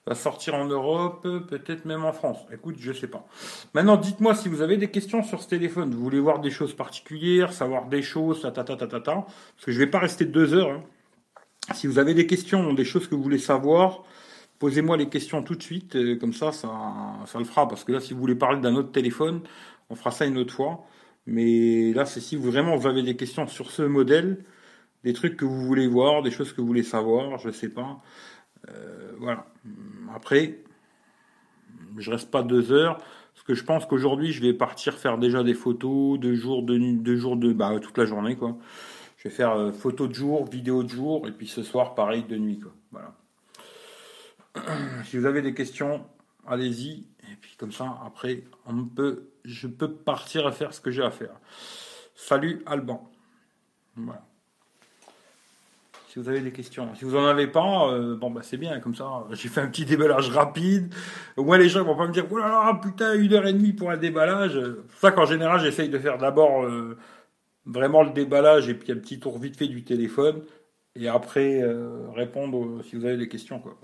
va 0.07 0.13
sortir 0.13 0.53
en 0.53 0.65
Europe, 0.65 1.23
peut-être 1.23 1.85
même 1.85 2.05
en 2.05 2.13
France. 2.13 2.37
Écoute, 2.53 2.75
je 2.79 2.93
sais 2.93 3.07
pas. 3.07 3.25
Maintenant, 3.73 3.97
dites-moi 3.97 4.35
si 4.35 4.49
vous 4.49 4.61
avez 4.61 4.77
des 4.77 4.91
questions 4.91 5.23
sur 5.23 5.41
ce 5.41 5.47
téléphone. 5.47 5.95
Vous 5.95 6.03
voulez 6.03 6.19
voir 6.19 6.41
des 6.41 6.51
choses 6.51 6.75
particulières, 6.75 7.53
savoir 7.53 7.87
des 7.87 8.03
choses, 8.03 8.41
ta 8.41 8.51
ta 8.51 8.63
ta 8.63 8.75
ta, 8.75 8.87
ta 8.87 8.99
parce 8.99 9.25
que 9.63 9.71
je 9.71 9.79
vais 9.79 9.87
pas 9.87 9.99
rester 9.99 10.25
deux 10.25 10.53
heures. 10.53 10.69
Hein. 10.69 10.83
Si 11.73 11.87
vous 11.87 11.97
avez 11.97 12.13
des 12.13 12.27
questions, 12.27 12.73
des 12.73 12.85
choses 12.85 13.07
que 13.07 13.15
vous 13.15 13.23
voulez 13.23 13.39
savoir, 13.39 14.03
posez-moi 14.59 14.97
les 14.97 15.09
questions 15.09 15.41
tout 15.43 15.55
de 15.55 15.63
suite, 15.63 15.95
euh, 15.95 16.15
comme 16.17 16.33
ça, 16.33 16.51
ça, 16.51 16.69
ça 17.25 17.39
le 17.39 17.45
fera. 17.45 17.67
Parce 17.67 17.83
que 17.83 17.91
là, 17.91 17.99
si 17.99 18.13
vous 18.13 18.19
voulez 18.19 18.35
parler 18.35 18.59
d'un 18.61 18.75
autre 18.75 18.91
téléphone, 18.91 19.41
On 19.89 19.95
fera 19.95 20.11
ça 20.11 20.25
une 20.25 20.37
autre 20.37 20.53
fois. 20.53 20.85
Mais 21.27 21.93
là, 21.93 22.05
c'est 22.05 22.21
si 22.21 22.35
vraiment 22.35 22.75
vous 22.75 22.87
avez 22.87 23.03
des 23.03 23.15
questions 23.15 23.47
sur 23.47 23.71
ce 23.71 23.83
modèle, 23.83 24.43
des 25.03 25.13
trucs 25.13 25.37
que 25.37 25.45
vous 25.45 25.61
voulez 25.65 25.87
voir, 25.87 26.23
des 26.23 26.31
choses 26.31 26.53
que 26.53 26.61
vous 26.61 26.67
voulez 26.67 26.83
savoir, 26.83 27.37
je 27.39 27.51
sais 27.51 27.69
pas. 27.69 28.01
Euh, 28.69 29.11
voilà. 29.19 29.45
Après, 30.15 30.59
je 31.97 32.11
reste 32.11 32.31
pas 32.31 32.43
deux 32.43 32.71
heures. 32.71 32.97
Parce 33.33 33.45
que 33.45 33.53
je 33.53 33.63
pense 33.63 33.85
qu'aujourd'hui, 33.85 34.31
je 34.31 34.41
vais 34.41 34.53
partir 34.53 34.97
faire 34.97 35.17
déjà 35.17 35.43
des 35.43 35.53
photos 35.53 36.19
de 36.19 36.33
jour, 36.33 36.63
de 36.63 36.77
nuit, 36.77 36.95
de 36.95 37.15
jour, 37.15 37.35
de 37.37 37.53
bah, 37.53 37.79
toute 37.81 37.97
la 37.97 38.05
journée, 38.05 38.35
quoi. 38.35 38.57
Je 39.25 39.31
vais 39.31 39.35
faire 39.35 39.57
euh, 39.57 39.71
photos 39.71 40.07
de 40.07 40.13
jour, 40.13 40.45
vidéo 40.45 40.83
de 40.83 40.89
jour, 40.89 41.27
et 41.27 41.31
puis 41.31 41.47
ce 41.47 41.63
soir, 41.63 41.95
pareil, 41.95 42.21
de 42.25 42.37
nuit, 42.37 42.59
quoi. 42.59 42.71
Voilà. 42.91 43.11
si 45.03 45.17
vous 45.17 45.25
avez 45.25 45.41
des 45.41 45.55
questions, 45.55 46.05
allez-y. 46.45 47.07
Et 47.31 47.35
puis 47.41 47.55
comme 47.57 47.71
ça, 47.71 47.97
après, 48.05 48.43
on 48.67 48.85
peut, 48.85 49.31
je 49.43 49.65
peux 49.65 49.91
partir 49.91 50.45
à 50.45 50.51
faire 50.51 50.75
ce 50.75 50.79
que 50.79 50.91
j'ai 50.91 51.01
à 51.01 51.09
faire. 51.09 51.33
Salut 52.13 52.61
Alban. 52.67 53.09
Voilà. 53.95 54.23
Si 56.07 56.19
vous 56.19 56.29
avez 56.29 56.41
des 56.41 56.51
questions. 56.51 56.93
Si 56.93 57.03
vous 57.03 57.13
n'en 57.13 57.25
avez 57.25 57.47
pas, 57.47 57.89
euh, 57.89 58.15
bon 58.15 58.29
bah 58.29 58.41
c'est 58.43 58.57
bien, 58.57 58.79
comme 58.79 58.93
ça, 58.93 59.25
j'ai 59.31 59.49
fait 59.49 59.61
un 59.61 59.67
petit 59.67 59.85
déballage 59.85 60.29
rapide. 60.29 60.93
Au 61.35 61.43
moins 61.43 61.57
les 61.57 61.67
gens 61.67 61.83
vont 61.83 61.97
pas 61.97 62.05
me 62.05 62.13
dire, 62.13 62.27
oh 62.29 62.37
là 62.37 62.47
là, 62.47 62.79
putain, 62.79 63.15
une 63.15 63.33
heure 63.33 63.47
et 63.47 63.53
demie 63.53 63.73
pour 63.73 63.89
un 63.89 63.97
déballage. 63.97 64.53
C'est 64.93 64.99
ça 64.99 65.11
qu'en 65.11 65.25
général, 65.25 65.61
j'essaye 65.61 65.89
de 65.89 65.97
faire 65.97 66.19
d'abord 66.19 66.63
euh, 66.63 66.95
vraiment 67.65 68.03
le 68.03 68.11
déballage 68.11 68.69
et 68.69 68.73
puis 68.75 68.91
un 68.91 68.97
petit 68.97 69.19
tour 69.19 69.39
vite 69.39 69.57
fait 69.57 69.67
du 69.67 69.83
téléphone. 69.83 70.43
Et 70.95 71.07
après, 71.07 71.61
euh, 71.61 72.09
répondre 72.11 72.81
si 72.83 72.95
vous 72.95 73.05
avez 73.05 73.17
des 73.17 73.27
questions. 73.27 73.59
Quoi. 73.59 73.77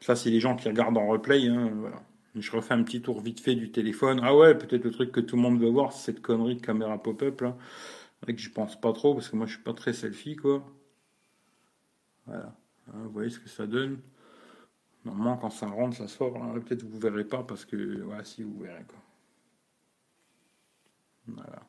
Ça, 0.00 0.14
c'est 0.14 0.30
les 0.30 0.40
gens 0.40 0.56
qui 0.56 0.68
regardent 0.68 0.98
en 0.98 1.06
replay. 1.06 1.48
Hein, 1.48 1.70
voilà. 1.76 2.02
Je 2.34 2.50
refais 2.52 2.74
un 2.74 2.82
petit 2.82 3.00
tour 3.00 3.20
vite 3.20 3.40
fait 3.40 3.54
du 3.54 3.70
téléphone. 3.70 4.20
Ah 4.22 4.36
ouais, 4.36 4.54
peut-être 4.56 4.84
le 4.84 4.90
truc 4.90 5.10
que 5.10 5.20
tout 5.20 5.36
le 5.36 5.42
monde 5.42 5.58
veut 5.58 5.70
voir, 5.70 5.92
c'est 5.92 6.12
cette 6.12 6.22
connerie 6.22 6.56
de 6.56 6.60
caméra 6.60 7.02
pop-up. 7.02 7.40
Là. 7.40 7.56
Que 8.26 8.36
j'y 8.36 8.50
pense 8.50 8.78
pas 8.78 8.92
trop 8.92 9.14
parce 9.14 9.28
que 9.28 9.36
moi, 9.36 9.46
je 9.46 9.54
suis 9.54 9.62
pas 9.62 9.72
très 9.72 9.92
selfie. 9.92 10.36
quoi. 10.36 10.62
Voilà. 12.26 12.54
Hein, 12.88 13.00
vous 13.04 13.10
voyez 13.10 13.30
ce 13.30 13.38
que 13.38 13.48
ça 13.48 13.66
donne. 13.66 13.98
Normalement, 15.04 15.36
quand 15.38 15.50
ça 15.50 15.66
rentre, 15.66 15.96
ça 15.96 16.08
sort. 16.08 16.34
Peut-être 16.66 16.82
vous 16.82 16.98
verrez 16.98 17.24
pas 17.24 17.42
parce 17.42 17.64
que. 17.64 18.02
Voilà, 18.02 18.24
si 18.24 18.42
vous 18.42 18.58
verrez. 18.58 18.84
Quoi. 18.86 18.98
Voilà. 21.28 21.67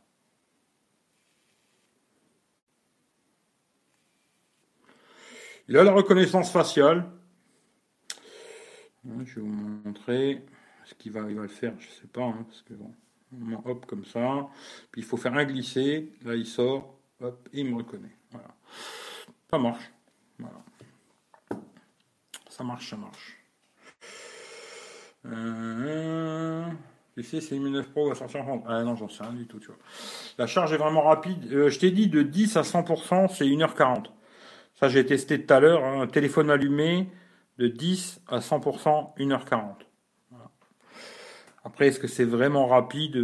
Il 5.69 5.77
a 5.77 5.83
la 5.83 5.91
reconnaissance 5.91 6.51
faciale. 6.51 7.05
Hein, 9.07 9.23
je 9.23 9.35
vais 9.35 9.41
vous 9.41 9.81
montrer 9.85 10.43
ce 10.83 10.95
qu'il 10.95 11.11
va, 11.11 11.29
il 11.29 11.35
va 11.35 11.43
le 11.43 11.47
faire. 11.47 11.73
Je 11.77 11.85
ne 11.85 11.91
sais 11.91 12.07
pas. 12.07 12.33
parce 12.47 12.63
que 12.63 12.73
bon, 12.73 13.61
hop, 13.65 13.85
comme 13.85 14.03
ça. 14.03 14.49
Puis 14.91 15.01
il 15.01 15.05
faut 15.05 15.15
faire 15.15 15.35
un 15.35 15.45
glisser. 15.45 16.11
Là, 16.25 16.33
il 16.33 16.47
sort. 16.47 16.97
Hop, 17.21 17.47
et 17.53 17.59
il 17.59 17.69
me 17.69 17.77
reconnaît. 17.77 18.15
Voilà. 18.31 18.47
Ça 19.51 19.59
marche. 19.59 19.91
Voilà. 20.39 20.65
Ça 22.49 22.63
marche, 22.63 22.89
ça 22.89 22.97
marche. 22.97 23.37
Euh, 25.27 26.65
sais, 27.21 27.41
c'est 27.41 27.59
9 27.59 27.91
Pro 27.91 28.09
va 28.09 28.15
sortir 28.15 28.47
en 28.49 28.63
Ah 28.67 28.81
non, 28.83 28.95
j'en 28.95 29.07
sais 29.07 29.23
rien 29.23 29.33
du 29.33 29.45
tout, 29.45 29.59
tu 29.59 29.67
vois. 29.67 29.77
La 30.39 30.47
charge 30.47 30.73
est 30.73 30.77
vraiment 30.77 31.03
rapide. 31.03 31.53
Euh, 31.53 31.69
je 31.69 31.77
t'ai 31.77 31.91
dit 31.91 32.07
de 32.07 32.23
10 32.23 32.57
à 32.57 32.61
100%, 32.63 33.27
c'est 33.27 33.45
1h40. 33.45 34.07
Ça, 34.79 34.87
j'ai 34.87 35.05
testé 35.05 35.45
tout 35.45 35.53
à 35.53 35.59
l'heure. 35.59 35.83
Un 35.83 36.03
hein. 36.03 36.07
téléphone 36.07 36.49
allumé, 36.49 37.09
de 37.57 37.67
10 37.67 38.21
à 38.29 38.39
100%, 38.39 39.13
1h40. 39.17 39.75
Après, 41.65 41.87
est-ce 41.87 41.99
que 41.99 42.07
c'est 42.07 42.23
vraiment 42.23 42.65
rapide 42.65 43.15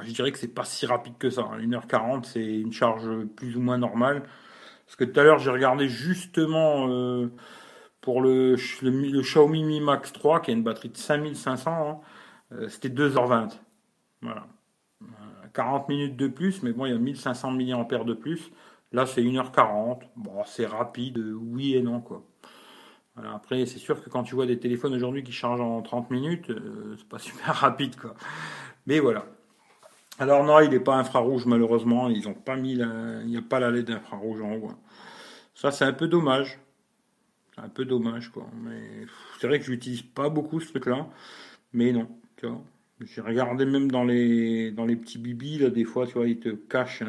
Je 0.00 0.10
dirais 0.10 0.32
que 0.32 0.38
c'est 0.38 0.48
pas 0.48 0.64
si 0.64 0.86
rapide 0.86 1.18
que 1.18 1.28
ça. 1.28 1.42
1h40, 1.42 2.24
c'est 2.24 2.60
une 2.60 2.72
charge 2.72 3.06
plus 3.36 3.58
ou 3.58 3.60
moins 3.60 3.76
normale. 3.76 4.22
Parce 4.86 4.96
que 4.96 5.04
tout 5.04 5.20
à 5.20 5.22
l'heure, 5.22 5.38
j'ai 5.38 5.50
regardé 5.50 5.86
justement 5.86 6.88
euh, 6.88 7.30
pour 8.00 8.22
le, 8.22 8.56
le, 8.80 9.20
Xiaomi 9.20 9.64
Mi 9.64 9.80
Max 9.82 10.14
3, 10.14 10.40
qui 10.40 10.50
a 10.50 10.54
une 10.54 10.62
batterie 10.62 10.88
de 10.88 10.96
5500, 10.96 11.70
hein, 11.70 12.00
euh, 12.52 12.68
c'était 12.70 12.88
2h20. 12.88 13.58
Voilà. 14.22 14.46
40 15.52 15.82
euh, 15.82 15.92
minutes 15.92 16.16
de 16.16 16.26
plus, 16.26 16.62
mais 16.62 16.72
bon, 16.72 16.86
il 16.86 16.92
y 16.92 16.94
a 16.94 16.98
1500 16.98 17.50
mAh 17.50 17.84
de 18.04 18.14
plus. 18.14 18.50
Là, 18.92 19.06
c'est 19.06 19.22
1h40. 19.22 20.00
Bon, 20.16 20.42
c'est 20.46 20.66
rapide, 20.66 21.18
oui 21.18 21.74
et 21.74 21.82
non, 21.82 22.00
quoi. 22.00 22.24
après, 23.34 23.66
c'est 23.66 23.78
sûr 23.78 24.02
que 24.02 24.08
quand 24.10 24.22
tu 24.22 24.34
vois 24.34 24.46
des 24.46 24.58
téléphones 24.58 24.94
aujourd'hui 24.94 25.22
qui 25.22 25.32
chargent 25.32 25.60
en 25.60 25.82
30 25.82 26.10
minutes, 26.10 26.52
c'est 26.96 27.08
pas 27.08 27.18
super 27.18 27.54
rapide, 27.54 27.96
quoi. 27.96 28.14
Mais 28.86 29.00
voilà. 29.00 29.26
Alors 30.18 30.44
non, 30.44 30.60
il 30.60 30.70
n'est 30.70 30.80
pas 30.80 30.96
infrarouge 30.96 31.46
malheureusement. 31.46 32.08
Ils 32.08 32.28
ont 32.28 32.34
pas 32.34 32.56
mis, 32.56 32.72
il 32.72 33.26
n'y 33.26 33.36
a 33.36 33.42
pas 33.42 33.60
la 33.60 33.70
LED 33.70 33.90
infrarouge 33.90 34.40
en 34.40 34.54
haut. 34.54 34.68
Hein. 34.70 34.78
Ça 35.54 35.70
c'est 35.70 35.84
un 35.84 35.92
peu 35.92 36.08
dommage. 36.08 36.58
Un 37.56 37.68
peu 37.68 37.84
dommage 37.84 38.30
quoi. 38.30 38.46
Mais 38.62 39.06
c'est 39.40 39.46
vrai 39.46 39.58
que 39.60 39.64
je 39.64 39.70
n'utilise 39.70 40.02
pas 40.02 40.28
beaucoup 40.28 40.60
ce 40.60 40.68
truc-là. 40.70 41.08
Mais 41.72 41.92
non. 41.92 42.08
J'ai 43.00 43.20
regardé 43.20 43.64
même 43.64 43.90
dans 43.90 44.04
les 44.04 44.72
dans 44.72 44.84
les 44.86 44.96
petits 44.96 45.18
bibis 45.18 45.58
là 45.58 45.70
des 45.70 45.84
fois, 45.84 46.06
tu 46.06 46.14
vois, 46.14 46.26
ils 46.28 46.40
te 46.40 46.48
cachent 46.50 47.02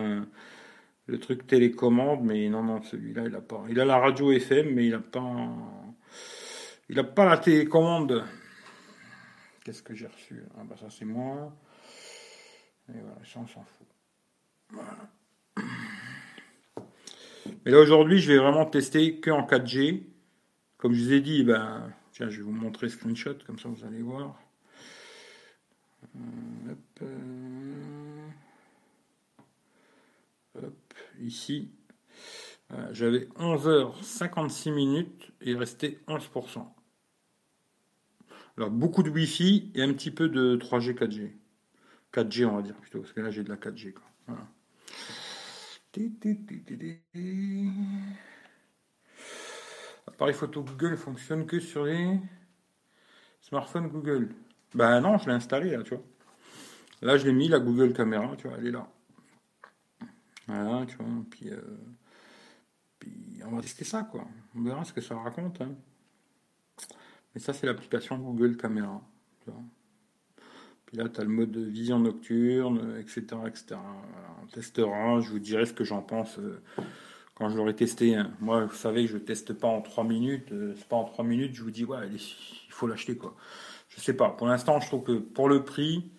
le 1.10 1.20
truc 1.20 1.48
télécommande, 1.48 2.24
mais 2.24 2.48
non 2.50 2.64
non 2.64 2.82
celui-là 2.84 3.24
il 3.26 3.36
a 3.36 3.42
pas. 3.42 3.64
Il 3.70 3.80
a 3.80 3.86
la 3.86 3.98
radio 3.98 4.32
FM, 4.32 4.74
mais 4.74 4.86
il 4.86 4.94
a 4.94 5.00
pas 5.00 5.36
il 6.90 7.00
a 7.00 7.04
pas 7.04 7.26
la 7.26 7.38
télécommande. 7.38 8.24
Qu'est-ce 9.64 9.84
que 9.84 9.96
j'ai 9.96 10.08
reçu? 10.08 10.44
Ah 10.58 10.64
bah 10.64 10.76
ça 10.80 10.90
c'est 10.90 11.06
moi. 11.06 11.54
Et 12.90 13.00
voilà, 13.02 13.20
ça, 13.24 13.40
on 13.40 13.48
s'en 13.48 13.64
fout. 13.64 13.88
Voilà. 14.72 15.10
Mais 17.66 17.72
là, 17.72 17.80
aujourd'hui, 17.80 18.20
je 18.20 18.32
vais 18.32 18.40
vraiment 18.40 18.66
tester 18.66 19.20
que 19.20 19.30
en 19.30 19.46
4G. 19.46 20.04
Comme 20.78 20.94
je 20.94 21.04
vous 21.04 21.14
ai 21.14 21.20
dit, 21.20 21.44
ben, 21.44 21.94
tiens, 22.14 22.30
je 22.30 22.38
vais 22.38 22.44
vous 22.44 22.52
montrer 22.52 22.90
screenshot, 22.90 23.36
comme 23.46 23.60
ça 23.60 23.70
vous 23.70 23.86
allez 23.86 24.02
voir. 24.02 24.42
Euh, 26.16 26.74
euh, 30.56 30.70
ici, 31.22 31.72
j'avais 32.92 33.28
11h56 33.38 34.72
minutes 34.74 35.32
et 35.42 35.52
il 35.52 35.58
restait 35.58 36.00
11%. 36.08 36.66
Alors, 38.58 38.70
beaucoup 38.72 39.04
de 39.04 39.10
Wi-Fi 39.10 39.72
et 39.74 39.82
un 39.82 39.94
petit 39.94 40.12
peu 40.12 40.28
de 40.30 40.58
3G, 40.58 40.94
4G. 40.94 41.32
4G, 42.14 42.46
on 42.46 42.56
va 42.58 42.62
dire 42.62 42.76
plutôt, 42.76 43.00
parce 43.00 43.14
que 43.14 43.22
là 43.22 43.32
j'ai 43.32 43.44
de 43.44 43.50
la 43.50 43.56
4G. 43.56 43.94
Quoi. 43.94 44.04
Appareil 50.08 50.34
photo 50.34 50.64
Google 50.64 50.98
fonctionne 50.98 51.46
que 51.46 51.60
sur 51.60 51.86
les 51.86 52.20
smartphones 53.42 53.88
Google. 53.88 54.30
Ben 54.74 55.02
non, 55.02 55.18
je 55.18 55.28
l'ai 55.28 55.34
installé 55.34 55.72
là, 55.72 55.84
tu 55.84 55.96
vois. 55.96 56.04
Là, 57.02 57.18
je 57.18 57.26
l'ai 57.26 57.34
mis, 57.34 57.48
la 57.48 57.60
Google 57.60 57.94
Caméra, 57.94 58.36
tu 58.36 58.48
vois, 58.48 58.58
elle 58.58 58.68
est 58.68 58.72
là. 58.72 58.88
Voilà, 60.50 60.84
tu 60.88 60.96
vois, 60.96 61.06
puis, 61.30 61.50
euh, 61.50 61.62
puis 62.98 63.40
on 63.46 63.56
va 63.56 63.62
tester 63.62 63.86
ça, 63.86 64.02
quoi. 64.02 64.28
On 64.56 64.62
verra 64.64 64.84
ce 64.84 64.92
que 64.92 65.02
ça 65.02 65.16
raconte. 65.16 65.62
Hein. 65.62 65.76
Mais 67.34 67.42
ça, 67.42 67.54
c'est 67.54 67.68
l'application 67.68 68.18
Google 68.18 68.58
Caméra. 68.58 69.00
Puis 70.86 70.98
là, 70.98 71.08
tu 71.08 71.22
as 71.22 71.24
le 71.24 71.30
mode 71.30 71.52
de 71.52 71.62
vision 71.62 72.00
nocturne, 72.00 72.98
etc. 73.00 73.22
etc. 73.46 73.76
On 74.42 74.48
testera, 74.48 75.20
je 75.20 75.30
vous 75.30 75.38
dirai 75.38 75.68
ce 75.68 75.74
que 75.74 75.84
j'en 75.84 76.02
pense 76.02 76.40
euh, 76.40 76.60
quand 77.36 77.50
je 77.50 77.58
l'aurai 77.58 77.76
testé. 77.76 78.16
Hein. 78.16 78.32
Moi, 78.40 78.66
vous 78.66 78.76
savez 78.76 79.06
que 79.06 79.12
je 79.12 79.18
teste 79.20 79.54
pas 79.54 79.68
en 79.68 79.84
3 79.84 80.04
minutes. 80.04 80.52
Euh, 80.52 80.74
c'est 80.76 80.88
pas 80.88 80.96
en 80.96 81.04
3 81.04 81.24
minutes, 81.26 81.54
je 81.54 81.62
vous 81.62 81.70
dis, 81.70 81.86
ouais, 81.86 82.10
il 82.12 82.74
faut 82.74 82.88
l'acheter. 82.88 83.16
quoi. 83.16 83.36
Je 83.90 84.00
sais 84.00 84.16
pas. 84.16 84.32
Pour 84.32 84.48
l'instant, 84.48 84.80
je 84.80 84.88
trouve 84.88 85.04
que 85.04 85.20
pour 85.20 85.48
le 85.48 85.64
prix, 85.64 86.10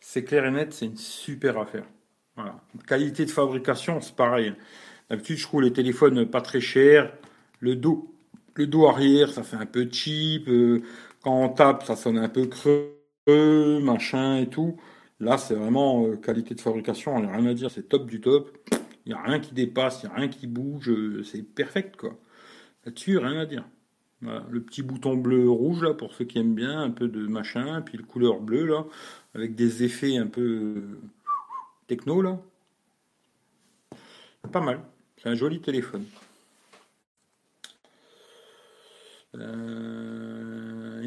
c'est 0.00 0.24
clair 0.24 0.44
et 0.46 0.50
net, 0.50 0.72
c'est 0.72 0.86
une 0.86 0.96
super 0.96 1.56
affaire. 1.58 1.86
Voilà. 2.36 2.60
Qualité 2.86 3.24
de 3.24 3.30
fabrication, 3.30 4.00
c'est 4.00 4.16
pareil. 4.16 4.54
D'habitude, 5.10 5.36
je 5.36 5.42
trouve 5.42 5.62
les 5.62 5.72
téléphones 5.72 6.26
pas 6.26 6.40
très 6.40 6.60
chers. 6.60 7.12
Le 7.60 7.76
dos, 7.76 8.14
le 8.54 8.66
dos 8.66 8.86
arrière, 8.86 9.30
ça 9.30 9.42
fait 9.42 9.56
un 9.56 9.66
peu 9.66 9.88
cheap. 9.90 10.48
Euh, 10.48 10.82
quand 11.22 11.44
on 11.44 11.48
tape, 11.48 11.84
ça 11.84 11.96
sonne 11.96 12.18
un 12.18 12.28
peu 12.28 12.46
creux 12.46 12.98
machin 13.80 14.38
et 14.38 14.48
tout. 14.48 14.76
Là, 15.20 15.38
c'est 15.38 15.54
vraiment 15.54 16.06
euh, 16.06 16.16
qualité 16.16 16.54
de 16.54 16.60
fabrication, 16.60 17.16
il 17.18 17.26
n'y 17.26 17.30
a 17.30 17.36
rien 17.36 17.46
à 17.46 17.54
dire, 17.54 17.70
c'est 17.70 17.88
top 17.88 18.06
du 18.06 18.20
top. 18.20 18.50
Il 19.06 19.12
n'y 19.12 19.18
a 19.18 19.22
rien 19.22 19.38
qui 19.38 19.54
dépasse, 19.54 20.02
il 20.02 20.06
n'y 20.06 20.12
a 20.12 20.16
rien 20.16 20.28
qui 20.28 20.46
bouge, 20.46 20.90
euh, 20.90 21.22
c'est 21.22 21.42
perfect 21.42 21.96
quoi. 21.96 22.18
Là-dessus, 22.84 23.18
rien 23.18 23.38
à 23.38 23.46
dire. 23.46 23.64
Le 24.22 24.60
petit 24.60 24.82
bouton 24.82 25.16
bleu-rouge 25.16 25.82
là, 25.82 25.94
pour 25.94 26.14
ceux 26.14 26.24
qui 26.24 26.38
aiment 26.38 26.54
bien, 26.54 26.80
un 26.80 26.90
peu 26.90 27.08
de 27.08 27.26
machin, 27.26 27.82
puis 27.82 27.98
le 27.98 28.04
couleur 28.04 28.40
bleu 28.40 28.66
là, 28.66 28.84
avec 29.34 29.56
des 29.56 29.82
effets 29.82 30.16
un 30.16 30.28
peu 30.28 30.82
techno 31.92 32.22
là. 32.22 32.38
Pas 34.50 34.60
mal, 34.60 34.80
c'est 35.18 35.28
un 35.28 35.34
joli 35.34 35.60
téléphone. 35.60 36.04
il 39.34 39.40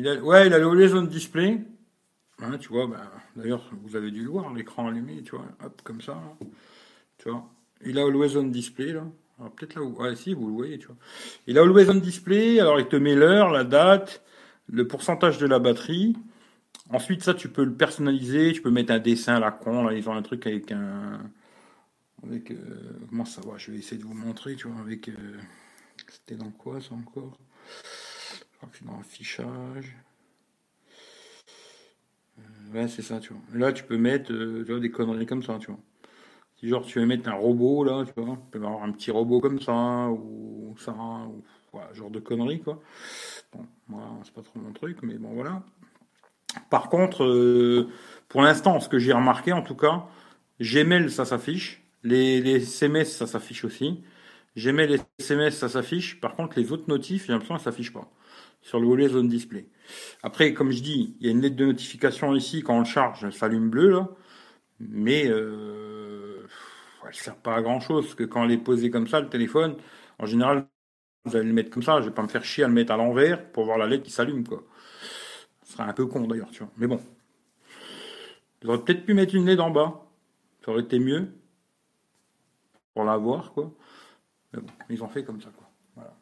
a, 0.07 0.15
ouais, 0.15 0.47
il 0.47 0.53
a 0.53 0.59
le 0.59 0.65
Horizon 0.65 1.03
Display. 1.03 1.61
Hein, 2.41 2.57
tu 2.59 2.69
vois, 2.69 2.87
ben, 2.87 3.01
d'ailleurs, 3.35 3.63
vous 3.83 3.95
avez 3.95 4.11
dû 4.11 4.23
le 4.23 4.29
voir, 4.29 4.53
l'écran 4.53 4.87
allumé, 4.87 5.23
tu 5.23 5.31
vois, 5.31 5.45
hop, 5.63 5.81
comme 5.83 6.01
ça. 6.01 6.21
Tu 7.17 7.29
vois. 7.29 7.49
Il 7.85 7.97
a 7.97 8.03
Always 8.03 8.35
On 8.37 8.43
Display, 8.43 8.93
là. 8.93 9.03
Peut-être 9.55 9.75
là 9.75 9.81
où. 9.81 9.97
Ah, 10.01 10.15
si, 10.15 10.33
vous 10.33 10.47
le 10.47 10.53
voyez, 10.53 10.77
tu 10.77 10.87
vois. 10.87 10.97
Il 11.47 11.57
a 11.57 11.61
Always 11.61 11.89
On 11.89 11.95
Display, 11.95 12.59
alors 12.59 12.79
il 12.79 12.87
te 12.87 12.95
met 12.95 13.15
l'heure, 13.15 13.51
la 13.51 13.63
date, 13.63 14.23
le 14.67 14.87
pourcentage 14.87 15.37
de 15.37 15.47
la 15.47 15.59
batterie. 15.59 16.15
Ensuite, 16.89 17.23
ça, 17.23 17.33
tu 17.33 17.49
peux 17.49 17.63
le 17.63 17.73
personnaliser, 17.73 18.53
tu 18.53 18.61
peux 18.61 18.71
mettre 18.71 18.91
un 18.91 18.99
dessin 18.99 19.35
à 19.35 19.39
la 19.39 19.51
con, 19.51 19.83
là, 19.83 19.93
ils 19.93 20.07
ont 20.07 20.13
un 20.13 20.21
truc 20.21 20.45
avec 20.47 20.71
un. 20.71 21.19
Euh, 22.27 22.39
comment 23.09 23.25
ça 23.25 23.41
va 23.41 23.57
Je 23.57 23.71
vais 23.71 23.77
essayer 23.77 23.97
de 23.97 24.05
vous 24.05 24.13
montrer, 24.13 24.55
tu 24.55 24.67
vois, 24.67 24.81
avec. 24.81 25.09
Euh, 25.09 25.39
c'était 26.07 26.35
dans 26.35 26.51
quoi, 26.51 26.81
ça 26.81 26.93
encore? 26.93 27.37
Je 28.51 28.57
crois 28.57 28.69
que 28.69 28.77
c'est 28.77 28.85
dans 28.85 28.97
l'affichage. 28.97 29.95
Euh, 32.39 32.73
ouais, 32.73 32.87
c'est 32.87 33.01
ça, 33.01 33.19
tu 33.19 33.33
vois. 33.33 33.41
Là, 33.53 33.73
tu 33.73 33.83
peux 33.83 33.97
mettre 33.97 34.33
vois, 34.33 34.79
des 34.79 34.91
conneries 34.91 35.25
comme 35.25 35.43
ça, 35.43 35.57
tu 35.59 35.67
vois. 35.67 35.79
Si 36.59 36.69
genre 36.69 36.85
tu 36.85 36.99
veux 36.99 37.05
mettre 37.05 37.29
un 37.29 37.33
robot, 37.33 37.83
là, 37.83 38.05
tu 38.05 38.13
vois, 38.19 38.35
tu 38.35 38.59
peux 38.59 38.65
avoir 38.65 38.83
un 38.83 38.91
petit 38.91 39.11
robot 39.11 39.41
comme 39.41 39.59
ça, 39.59 40.09
ou 40.09 40.75
ça, 40.79 40.93
ou 40.93 41.43
genre 41.93 42.09
de 42.09 42.19
conneries, 42.19 42.61
quoi. 42.61 42.81
Bon, 43.53 43.65
moi, 43.87 44.19
c'est 44.23 44.33
pas 44.33 44.41
trop 44.41 44.59
mon 44.59 44.71
truc, 44.73 44.99
mais 45.03 45.17
bon, 45.17 45.33
voilà. 45.33 45.63
Par 46.69 46.89
contre, 46.89 47.23
euh, 47.23 47.89
pour 48.29 48.41
l'instant, 48.41 48.79
ce 48.79 48.89
que 48.89 48.99
j'ai 48.99 49.13
remarqué 49.13 49.53
en 49.53 49.61
tout 49.61 49.75
cas, 49.75 50.05
Gmail, 50.61 51.09
ça 51.11 51.25
s'affiche. 51.25 51.83
Les, 52.03 52.41
les 52.41 52.57
SMS, 52.63 53.15
ça 53.15 53.27
s'affiche 53.27 53.65
aussi. 53.65 54.03
Gmail 54.57 54.87
les 54.87 54.99
SMS, 55.19 55.57
ça 55.57 55.69
s'affiche. 55.69 56.19
Par 56.21 56.35
contre, 56.35 56.59
les 56.59 56.71
autres 56.71 56.85
notifs, 56.87 57.25
j'ai 57.27 57.33
l'impression 57.33 57.55
que 57.55 57.61
ça 57.61 57.71
s'affiche 57.71 57.93
pas. 57.93 58.09
Sur 58.61 58.79
le 58.79 58.87
volet 58.87 59.09
zone 59.09 59.27
display. 59.27 59.67
Après, 60.23 60.53
comme 60.53 60.71
je 60.71 60.81
dis, 60.81 61.15
il 61.19 61.25
y 61.27 61.29
a 61.29 61.31
une 61.31 61.41
lettre 61.41 61.55
de 61.55 61.65
notification 61.65 62.35
ici. 62.35 62.61
Quand 62.63 62.75
on 62.77 62.79
le 62.79 62.85
charge, 62.85 63.21
ça 63.21 63.31
s'allume 63.31 63.69
bleu, 63.69 63.89
là. 63.91 64.09
Mais 64.79 65.27
euh, 65.27 66.47
elle 67.03 67.09
ne 67.09 67.13
sert 67.15 67.35
pas 67.37 67.55
à 67.55 67.61
grand 67.61 67.79
chose. 67.79 68.05
Parce 68.05 68.15
que 68.15 68.23
quand 68.23 68.43
elle 68.45 68.51
est 68.51 68.57
posée 68.57 68.89
comme 68.91 69.07
ça, 69.07 69.19
le 69.21 69.29
téléphone, 69.29 69.75
en 70.19 70.25
général, 70.25 70.67
vous 71.25 71.35
allez 71.35 71.47
le 71.47 71.53
mettre 71.53 71.69
comme 71.71 71.83
ça. 71.83 72.01
Je 72.01 72.07
vais 72.09 72.15
pas 72.15 72.23
me 72.23 72.27
faire 72.27 72.45
chier 72.45 72.63
à 72.63 72.67
le 72.67 72.73
mettre 72.73 72.93
à 72.93 72.97
l'envers 72.97 73.51
pour 73.51 73.65
voir 73.65 73.77
la 73.77 73.87
lettre 73.87 74.03
qui 74.03 74.11
s'allume, 74.11 74.47
quoi. 74.47 74.63
Ce 75.65 75.73
serait 75.73 75.83
un 75.83 75.93
peu 75.93 76.05
con 76.05 76.27
d'ailleurs, 76.27 76.51
tu 76.51 76.59
vois. 76.59 76.71
Mais 76.77 76.87
bon. 76.87 77.01
J'aurais 78.61 78.79
peut-être 78.79 79.05
pu 79.05 79.13
mettre 79.13 79.35
une 79.35 79.45
LED 79.45 79.59
en 79.59 79.71
bas. 79.71 80.05
Ça 80.63 80.71
aurait 80.71 80.83
été 80.83 80.99
mieux. 80.99 81.27
Pour 82.93 83.03
la 83.03 83.17
voir, 83.17 83.51
quoi. 83.51 83.73
Mais 84.53 84.61
bon, 84.61 84.71
ils 84.89 85.03
ont 85.03 85.09
fait 85.09 85.25
comme 85.25 85.41
ça, 85.41 85.49
quoi. 85.49 85.69
Voilà. 85.95 86.13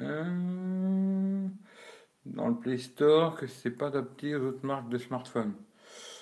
Euh, 0.00 1.48
dans 2.26 2.48
le 2.48 2.56
Play 2.56 2.78
Store, 2.78 3.36
que 3.36 3.46
c'est 3.46 3.70
pas 3.70 3.86
adapté 3.88 4.34
aux 4.34 4.46
autres 4.46 4.66
marques 4.66 4.88
de 4.88 4.98
smartphones. 4.98 5.54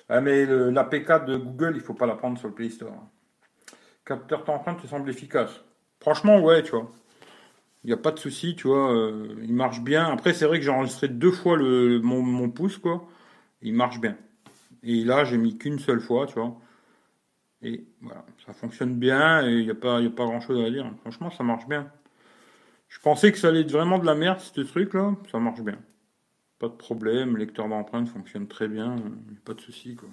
Ah, 0.09 0.21
mais 0.21 0.45
l'APK 0.47 1.25
de 1.27 1.37
Google, 1.37 1.73
il 1.77 1.81
faut 1.81 1.95
pas 1.95 2.07
la 2.07 2.17
prendre 2.17 2.39
sur 2.39 2.49
le 2.49 2.55
Play 2.55 2.71
Store. 2.71 3.07
Capteur 4.05 4.45
d'empreinte, 4.45 4.81
ça 4.83 4.89
semble 4.89 5.09
efficace. 5.09 5.63
Franchement, 6.03 6.41
ouais, 6.41 6.65
tu 6.65 6.73
vois. 6.73 6.91
Il 7.85 7.87
n'y 7.87 7.93
a 7.93 7.97
pas 7.97 8.11
de 8.11 8.19
souci, 8.19 8.57
tu 8.57 8.67
vois. 8.67 8.93
Euh, 8.93 9.37
il 9.45 9.55
marche 9.55 9.81
bien. 9.83 10.07
Après, 10.07 10.35
c'est 10.35 10.47
vrai 10.47 10.59
que 10.59 10.65
j'ai 10.65 10.71
enregistré 10.71 11.07
deux 11.07 11.31
fois 11.31 11.57
le, 11.57 12.01
mon, 12.01 12.51
pouce, 12.51 12.77
quoi. 12.77 13.09
Il 13.63 13.75
marche 13.75 14.01
bien. 14.01 14.17
Et 14.83 15.05
là, 15.05 15.23
j'ai 15.23 15.39
mis 15.39 15.57
qu'une 15.57 15.79
seule 15.79 16.01
fois, 16.01 16.27
tu 16.27 16.35
vois. 16.35 16.57
Et 17.63 17.85
voilà, 18.01 18.25
ça 18.45 18.53
fonctionne 18.53 18.97
bien 18.97 19.47
et 19.47 19.53
il 19.53 19.65
n'y 19.65 19.71
a 19.71 19.77
pas, 19.77 20.01
pas 20.11 20.25
grand 20.25 20.41
chose 20.41 20.61
à 20.61 20.69
dire. 20.71 20.91
Franchement, 21.03 21.31
ça 21.31 21.45
marche 21.45 21.69
bien. 21.69 21.89
Je 22.89 22.99
pensais 22.99 23.31
que 23.31 23.39
ça 23.39 23.49
allait 23.49 23.61
être 23.61 23.71
vraiment 23.71 24.01
de 24.01 24.07
la 24.07 24.17
merde, 24.17 24.41
ce 24.41 24.61
truc-là. 24.61 25.15
Ça 25.31 25.39
marche 25.39 25.61
bien. 25.61 25.79
Pas 26.59 26.69
de 26.69 26.75
problème. 26.75 27.35
Le 27.35 27.45
lecteur 27.45 27.69
d'empreinte 27.69 28.09
fonctionne 28.09 28.49
très 28.49 28.67
bien. 28.67 28.97
Pas 29.45 29.55
de 29.55 29.61
souci, 29.61 29.95
quoi. 29.95 30.09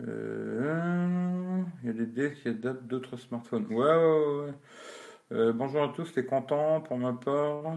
Euh, 0.00 1.62
il 1.82 1.86
y 1.86 1.90
a 1.90 1.92
des 1.92 2.06
devs 2.06 2.34
qui 2.34 2.48
adaptent 2.48 2.86
d'autres 2.86 3.16
smartphones. 3.16 3.66
Ouais, 3.66 3.76
ouais, 3.76 4.46
ouais. 4.46 4.54
Euh, 5.32 5.52
bonjour 5.52 5.84
à 5.84 5.88
tous, 5.88 6.12
t'es 6.12 6.24
content 6.24 6.80
pour 6.80 6.98
ma 6.98 7.12
part? 7.12 7.76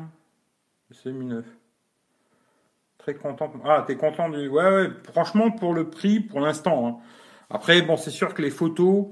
C'est 0.91 1.11
Mi 1.11 1.25
9. 1.25 1.45
Très 2.97 3.15
content. 3.15 3.51
Ah, 3.63 3.83
t'es 3.85 3.95
content 3.95 4.29
du. 4.29 4.47
Ouais, 4.47 4.63
ouais, 4.63 4.89
franchement, 5.11 5.51
pour 5.51 5.73
le 5.73 5.89
prix, 5.89 6.19
pour 6.19 6.39
l'instant. 6.39 6.87
Hein. 6.87 6.97
Après, 7.49 7.81
bon, 7.81 7.97
c'est 7.97 8.11
sûr 8.11 8.33
que 8.33 8.41
les 8.41 8.51
photos. 8.51 9.07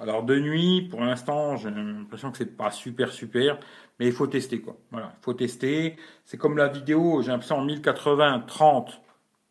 Alors, 0.00 0.24
de 0.24 0.38
nuit, 0.38 0.88
pour 0.90 1.00
l'instant, 1.02 1.56
j'ai 1.56 1.70
l'impression 1.70 2.32
que 2.32 2.38
c'est 2.38 2.56
pas 2.56 2.70
super, 2.72 3.12
super. 3.12 3.58
Mais 3.98 4.06
il 4.06 4.12
faut 4.12 4.26
tester, 4.26 4.60
quoi. 4.60 4.76
Voilà, 4.90 5.12
il 5.20 5.22
faut 5.24 5.34
tester. 5.34 5.96
C'est 6.24 6.36
comme 6.36 6.56
la 6.56 6.68
vidéo, 6.68 7.22
j'ai 7.22 7.30
l'impression 7.30 7.58
en 7.58 7.64
1080, 7.64 8.40
30, 8.46 9.00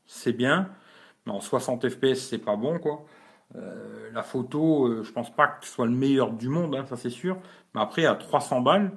c'est 0.06 0.34
bien. 0.34 0.70
En 1.28 1.40
60 1.40 1.90
fps, 1.90 2.16
c'est 2.16 2.38
pas 2.38 2.56
bon, 2.56 2.80
quoi. 2.80 3.06
Euh, 3.56 4.10
la 4.14 4.24
photo, 4.24 4.88
euh, 4.88 5.04
je 5.04 5.12
pense 5.12 5.34
pas 5.34 5.48
que 5.48 5.66
ce 5.66 5.72
soit 5.72 5.86
le 5.86 5.92
meilleur 5.92 6.32
du 6.32 6.50
monde, 6.50 6.76
hein, 6.76 6.86
ça 6.88 6.98
c'est 6.98 7.10
sûr. 7.10 7.38
Mais 7.76 7.82
après, 7.82 8.06
à 8.06 8.16
300 8.16 8.62
balles, 8.62 8.92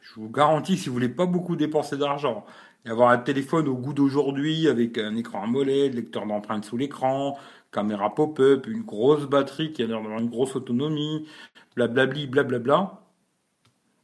je 0.00 0.14
vous 0.14 0.30
garantis, 0.30 0.76
si 0.76 0.88
vous 0.88 0.94
voulez 0.94 1.08
pas 1.08 1.26
beaucoup 1.26 1.56
dépenser 1.56 1.96
d'argent, 1.96 2.44
et 2.84 2.90
avoir 2.90 3.10
un 3.10 3.18
téléphone 3.18 3.68
au 3.68 3.74
goût 3.74 3.92
d'aujourd'hui 3.92 4.68
avec 4.68 4.98
un 4.98 5.16
écran 5.16 5.42
AMOLED, 5.44 5.94
lecteur 5.94 6.26
d'empreintes 6.26 6.64
sous 6.64 6.76
l'écran, 6.76 7.36
caméra 7.72 8.14
pop-up, 8.14 8.66
une 8.66 8.82
grosse 8.82 9.26
batterie 9.26 9.72
qui 9.72 9.82
a 9.82 9.86
l'air 9.86 9.98
une 10.00 10.30
grosse 10.30 10.56
autonomie, 10.56 11.28
blablabli, 11.76 12.26
blablabla, 12.26 13.02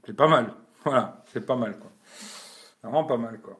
c'est 0.05 0.15
pas 0.15 0.29
mal. 0.29 0.55
Voilà, 0.85 1.25
c'est 1.33 1.47
pas 1.47 1.57
mal, 1.57 1.79
quoi. 1.79 1.91
Vraiment 2.83 3.05
pas 3.05 3.17
mal, 3.17 3.41
quoi. 3.41 3.59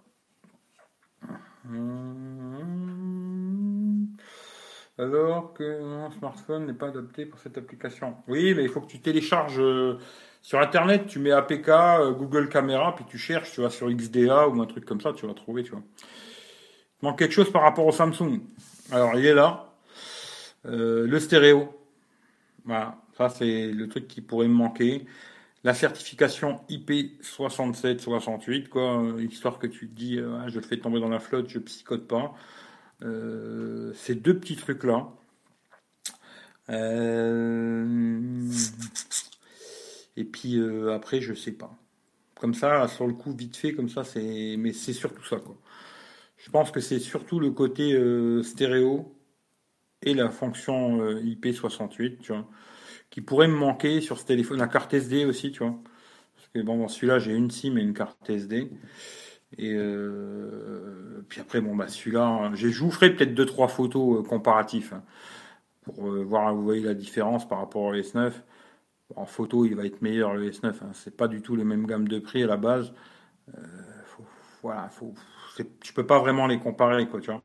Alors 4.97 5.55
que 5.55 5.83
mon 5.83 6.11
smartphone 6.11 6.67
n'est 6.67 6.75
pas 6.75 6.89
adapté 6.89 7.27
pour 7.27 7.41
cette 7.41 7.59
application. 7.59 8.15
Oui, 8.29 8.55
mais 8.55 8.63
il 8.63 8.69
faut 8.69 8.81
que 8.81 8.87
tu 8.87 9.01
télécharges 9.01 9.59
euh, 9.59 9.99
sur 10.41 10.61
Internet, 10.61 11.07
tu 11.07 11.19
mets 11.19 11.33
APK, 11.33 11.69
euh, 11.69 12.13
Google 12.13 12.49
Caméra, 12.49 12.95
puis 12.95 13.05
tu 13.09 13.19
cherches, 13.19 13.53
tu 13.53 13.61
vas 13.63 13.71
sur 13.71 13.91
XDA 13.91 14.49
ou 14.49 14.61
un 14.63 14.67
truc 14.67 14.85
comme 14.85 15.01
ça, 15.01 15.13
tu 15.13 15.27
vas 15.27 15.35
trouver, 15.35 15.65
tu 15.65 15.73
vois. 15.73 15.83
Il 17.03 17.07
manque 17.07 17.19
quelque 17.19 17.33
chose 17.33 17.51
par 17.51 17.63
rapport 17.63 17.87
au 17.87 17.93
Samsung. 17.93 18.41
Alors, 18.93 19.17
il 19.17 19.27
est 19.27 19.35
là. 19.35 19.73
Euh, 20.67 21.07
le 21.07 21.19
stéréo. 21.19 21.75
Voilà, 22.65 22.97
ça 23.17 23.29
c'est 23.29 23.67
le 23.67 23.89
truc 23.89 24.07
qui 24.07 24.21
pourrait 24.21 24.49
me 24.49 24.55
manquer. 24.55 25.07
La 25.65 25.75
certification 25.75 26.61
IP6768, 26.69 28.69
quoi, 28.69 29.03
histoire 29.19 29.59
que 29.59 29.67
tu 29.67 29.89
te 29.89 29.95
dis, 29.95 30.17
je 30.17 30.55
le 30.55 30.61
fais 30.61 30.77
tomber 30.77 31.01
dans 31.01 31.09
la 31.09 31.21
flotte, 31.21 31.49
je 31.49 31.59
psychote 31.59 32.07
pas. 32.07 32.35
Euh, 33.03 33.93
ces 33.95 34.15
deux 34.15 34.39
petits 34.39 34.57
trucs-là. 34.57 35.09
Euh, 36.71 38.49
et 40.17 40.25
puis 40.25 40.59
euh, 40.59 40.95
après, 40.95 41.21
je 41.21 41.35
sais 41.35 41.53
pas. 41.53 41.77
Comme 42.41 42.55
ça, 42.55 42.89
sur 42.89 43.07
le 43.07 43.15
coup, 43.15 43.33
vite 43.35 43.57
fait, 43.57 43.75
comme 43.75 43.89
ça, 43.89 44.05
c'est. 44.05 44.57
Mais 44.59 44.73
c'est 44.73 44.93
surtout 44.93 45.25
ça, 45.25 45.39
quoi. 45.39 45.57
Je 46.39 46.51
pense 46.51 46.71
que 46.71 46.81
c'est 46.81 46.99
surtout 46.99 47.41
le 47.41 47.51
côté 47.51 47.99
stéréo 48.43 49.15
et 50.03 50.15
la 50.15 50.31
fonction 50.31 50.99
IP68, 51.21 52.19
tu 52.21 52.33
vois, 52.33 52.47
qui 53.15 53.21
pourrait 53.21 53.47
me 53.47 53.55
manquer 53.55 54.01
sur 54.01 54.19
ce 54.19 54.27
téléphone. 54.27 54.59
La 54.59 54.67
carte 54.67 54.93
SD 54.93 55.25
aussi, 55.25 55.53
tu 55.53 55.61
vois. 55.61 55.77
Parce 56.35 56.49
que 56.53 56.61
bon, 56.63 56.79
dans 56.79 56.89
celui-là, 56.89 57.21
j'ai 57.21 57.33
une 57.33 57.49
SIM 57.49 57.77
et 57.77 57.81
une 57.81 57.95
carte 57.95 58.29
SD. 58.29 58.73
Et 59.57 59.73
euh, 59.73 61.25
puis 61.29 61.41
après, 61.41 61.61
bon, 61.61 61.77
bah, 61.77 61.87
celui-là, 61.87 62.51
je 62.55 62.67
vous 62.77 62.91
ferai 62.91 63.15
peut-être 63.15 63.33
deux, 63.33 63.47
trois 63.47 63.69
photos 63.69 64.19
euh, 64.19 64.29
comparatifs 64.29 64.93
hein, 64.93 65.05
pour 65.83 66.11
euh, 66.11 66.25
voir, 66.25 66.53
vous 66.57 66.65
voyez 66.65 66.83
la 66.83 66.95
différence 66.95 67.47
par 67.49 67.59
rapport 67.59 67.83
au 67.83 67.95
S9. 67.95 68.33
En 69.15 69.27
photo, 69.27 69.65
il 69.65 69.77
va 69.77 69.87
être 69.87 70.03
meilleur 70.03 70.35
le 70.35 70.51
S9. 70.51 70.67
Hein. 70.67 70.91
C'est 70.93 71.17
pas 71.17 71.29
du 71.29 71.41
tout 71.41 71.55
les 71.55 71.63
mêmes 71.63 71.87
gammes 71.87 72.09
de 72.09 72.19
prix 72.19 72.43
à 72.43 72.49
la 72.49 72.57
base. 72.57 72.93
Voilà, 74.61 74.89
faut, 74.89 75.15
tu 75.81 75.93
peux 75.93 76.07
pas 76.07 76.19
vraiment 76.19 76.49
les 76.49 76.59
comparer, 76.59 77.07
quoi, 77.07 77.21
tu 77.21 77.31
vois. 77.31 77.45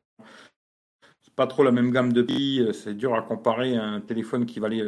C'est 1.20 1.34
pas 1.34 1.46
trop 1.46 1.62
la 1.62 1.70
même 1.70 1.92
gamme 1.92 2.12
de 2.12 2.22
prix. 2.22 2.66
C'est 2.72 2.94
dur 2.94 3.14
à 3.14 3.22
comparer 3.22 3.76
un 3.76 4.00
téléphone 4.00 4.46
qui 4.46 4.58
valait 4.58 4.82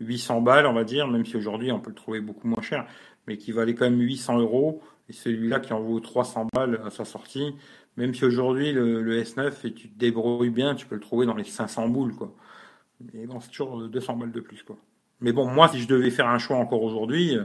800 0.00 0.40
balles, 0.42 0.66
on 0.66 0.72
va 0.72 0.84
dire, 0.84 1.08
même 1.08 1.24
si 1.24 1.36
aujourd'hui 1.36 1.72
on 1.72 1.80
peut 1.80 1.90
le 1.90 1.96
trouver 1.96 2.20
beaucoup 2.20 2.46
moins 2.48 2.62
cher, 2.62 2.86
mais 3.26 3.36
qui 3.36 3.52
valait 3.52 3.74
quand 3.74 3.88
même 3.88 4.00
800 4.00 4.38
euros 4.38 4.82
et 5.08 5.12
celui-là 5.12 5.60
qui 5.60 5.72
en 5.72 5.80
vaut 5.80 6.00
300 6.00 6.48
balles 6.52 6.80
à 6.84 6.90
sa 6.90 7.04
sortie, 7.04 7.54
même 7.96 8.14
si 8.14 8.24
aujourd'hui 8.24 8.72
le, 8.72 9.22
S9 9.22 9.52
et 9.64 9.72
tu 9.72 9.88
te 9.88 9.98
débrouilles 9.98 10.50
bien, 10.50 10.74
tu 10.74 10.86
peux 10.86 10.96
le 10.96 11.00
trouver 11.00 11.26
dans 11.26 11.34
les 11.34 11.44
500 11.44 11.88
boules 11.88 12.14
quoi. 12.14 12.34
Mais 13.12 13.26
bon, 13.26 13.40
c'est 13.40 13.50
toujours 13.50 13.88
200 13.88 14.16
balles 14.16 14.32
de 14.32 14.40
plus 14.40 14.62
quoi. 14.62 14.76
Mais 15.20 15.32
bon, 15.32 15.46
moi 15.46 15.68
si 15.68 15.80
je 15.80 15.88
devais 15.88 16.10
faire 16.10 16.28
un 16.28 16.38
choix 16.38 16.56
encore 16.56 16.82
aujourd'hui, 16.82 17.36
euh, 17.36 17.44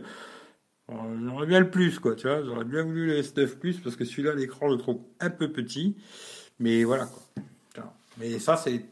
j'aurais 0.89 1.47
bien 1.47 1.59
le 1.59 1.69
plus 1.69 1.99
quoi, 1.99 2.15
tu 2.15 2.27
vois, 2.27 2.43
j'aurais 2.43 2.65
bien 2.65 2.83
voulu 2.83 3.07
le 3.07 3.21
S9 3.21 3.59
plus 3.59 3.79
parce 3.79 3.95
que 3.95 4.03
celui-là 4.03 4.35
l'écran 4.35 4.67
le 4.67 4.77
trouve 4.77 5.01
un 5.19 5.29
peu 5.29 5.51
petit, 5.51 5.95
mais 6.59 6.83
voilà 6.83 7.05
quoi. 7.05 7.21
Mais 8.17 8.39
ça 8.39 8.57
c'est 8.57 8.85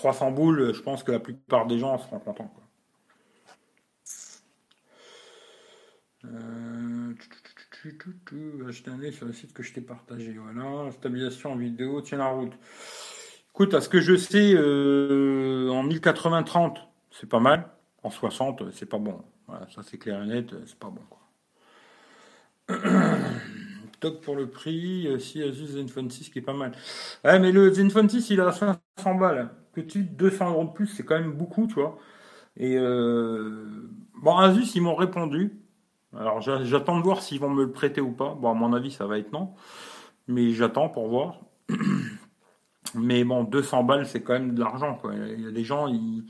300 0.00 0.30
boules, 0.30 0.72
je 0.74 0.80
pense 0.80 1.02
que 1.02 1.12
la 1.12 1.20
plupart 1.20 1.66
des 1.66 1.78
gens 1.78 1.98
seront 1.98 2.20
contents. 2.20 2.50
Quoi. 2.54 2.64
Euh, 6.24 7.14
acheter 8.66 8.90
un 8.90 9.12
sur 9.12 9.26
le 9.26 9.34
site 9.34 9.52
que 9.52 9.62
je 9.62 9.74
t'ai 9.74 9.82
partagé. 9.82 10.32
Voilà, 10.32 10.90
stabilisation 10.90 11.52
en 11.52 11.56
vidéo, 11.56 12.00
tiens 12.00 12.16
la 12.16 12.28
route. 12.28 12.54
Écoute, 13.50 13.74
à 13.74 13.82
ce 13.82 13.90
que 13.90 14.00
je 14.00 14.16
sais, 14.16 14.54
euh, 14.54 15.68
en 15.70 15.86
1080-30, 15.86 16.78
c'est 17.10 17.28
pas 17.28 17.40
mal. 17.40 17.68
En 18.02 18.08
60, 18.10 18.72
c'est 18.72 18.86
pas 18.86 18.98
bon. 18.98 19.22
Voilà, 19.46 19.66
ça 19.74 19.82
c'est 19.82 19.98
clair 19.98 20.22
et 20.22 20.26
net, 20.26 20.54
c'est 20.64 20.78
pas 20.78 20.90
bon. 20.90 21.02
Top 24.00 24.24
pour 24.24 24.34
le 24.34 24.48
prix. 24.48 25.08
Si 25.20 25.42
Asus 25.42 25.66
Zenfone 25.66 26.10
6 26.10 26.30
qui 26.30 26.38
est 26.38 26.42
pas 26.42 26.54
mal. 26.54 26.72
Ouais, 27.22 27.38
mais 27.38 27.52
le 27.52 27.70
Zenfone 27.70 28.08
6, 28.08 28.30
il 28.30 28.40
a 28.40 28.50
500 28.50 29.14
balles. 29.16 29.50
Petit 29.72 30.02
200 30.02 30.50
euros 30.50 30.64
de 30.64 30.70
plus, 30.70 30.86
c'est 30.86 31.04
quand 31.04 31.18
même 31.18 31.32
beaucoup, 31.32 31.66
tu 31.66 31.74
vois. 31.74 31.98
Et 32.56 32.76
euh, 32.76 33.66
bon, 34.20 34.36
Asus, 34.36 34.74
ils 34.74 34.82
m'ont 34.82 34.94
répondu. 34.94 35.60
Alors 36.16 36.40
j'attends 36.40 36.98
de 36.98 37.04
voir 37.04 37.22
s'ils 37.22 37.38
vont 37.38 37.50
me 37.50 37.64
le 37.64 37.72
prêter 37.72 38.00
ou 38.00 38.10
pas. 38.10 38.34
Bon, 38.34 38.50
à 38.50 38.54
mon 38.54 38.72
avis, 38.72 38.90
ça 38.90 39.06
va 39.06 39.18
être 39.18 39.32
non. 39.32 39.54
Mais 40.26 40.50
j'attends 40.50 40.88
pour 40.88 41.08
voir. 41.08 41.40
Mais 42.94 43.24
bon, 43.24 43.44
200 43.44 43.84
balles, 43.84 44.06
c'est 44.06 44.22
quand 44.22 44.32
même 44.32 44.54
de 44.54 44.60
l'argent. 44.60 44.96
Quoi. 44.96 45.14
Il 45.14 45.44
y 45.44 45.46
a 45.46 45.52
des 45.52 45.64
gens, 45.64 45.86
ils... 45.86 46.24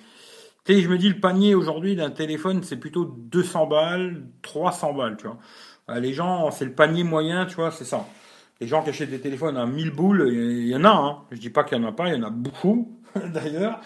Tu 0.65 0.75
sais, 0.75 0.81
je 0.83 0.89
me 0.91 0.99
dis, 0.99 1.09
le 1.09 1.19
panier 1.19 1.55
aujourd'hui 1.55 1.97
d'un 1.97 2.11
téléphone, 2.11 2.63
c'est 2.63 2.77
plutôt 2.77 3.07
200 3.07 3.67
balles, 3.67 4.27
300 4.43 4.93
balles, 4.93 5.17
tu 5.17 5.27
vois. 5.27 5.39
Euh, 5.89 6.01
les 6.01 6.13
gens, 6.13 6.51
c'est 6.51 6.67
le 6.67 6.75
panier 6.75 7.03
moyen, 7.03 7.47
tu 7.47 7.57
vois, 7.57 7.71
c'est 7.71 7.85
ça. 7.85 8.07
Les 8.61 8.67
gens 8.67 8.83
qui 8.83 8.91
achètent 8.91 9.11
des 9.11 9.21
téléphones 9.21 9.57
à 9.57 9.65
1000 9.65 9.91
boules, 9.91 10.29
il 10.31 10.69
y 10.69 10.77
en 10.77 10.85
a, 10.85 10.91
hein. 10.91 11.19
Je 11.31 11.39
dis 11.39 11.49
pas 11.49 11.65
qu'il 11.65 11.79
y 11.79 11.81
en 11.81 11.89
a 11.89 11.93
pas, 11.93 12.09
il 12.09 12.15
y 12.15 12.23
en 12.23 12.27
a 12.27 12.31
beaucoup, 12.31 13.00
d'ailleurs. 13.33 13.81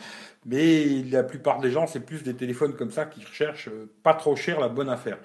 Mais 0.46 1.02
la 1.04 1.22
plupart 1.22 1.60
des 1.60 1.70
gens, 1.70 1.86
c'est 1.86 2.00
plus 2.00 2.22
des 2.22 2.34
téléphones 2.34 2.74
comme 2.76 2.90
ça 2.90 3.06
qui 3.06 3.24
recherchent 3.24 3.68
euh, 3.68 3.90
pas 4.02 4.14
trop 4.14 4.36
cher 4.36 4.60
la 4.60 4.68
bonne 4.68 4.90
affaire. 4.90 5.18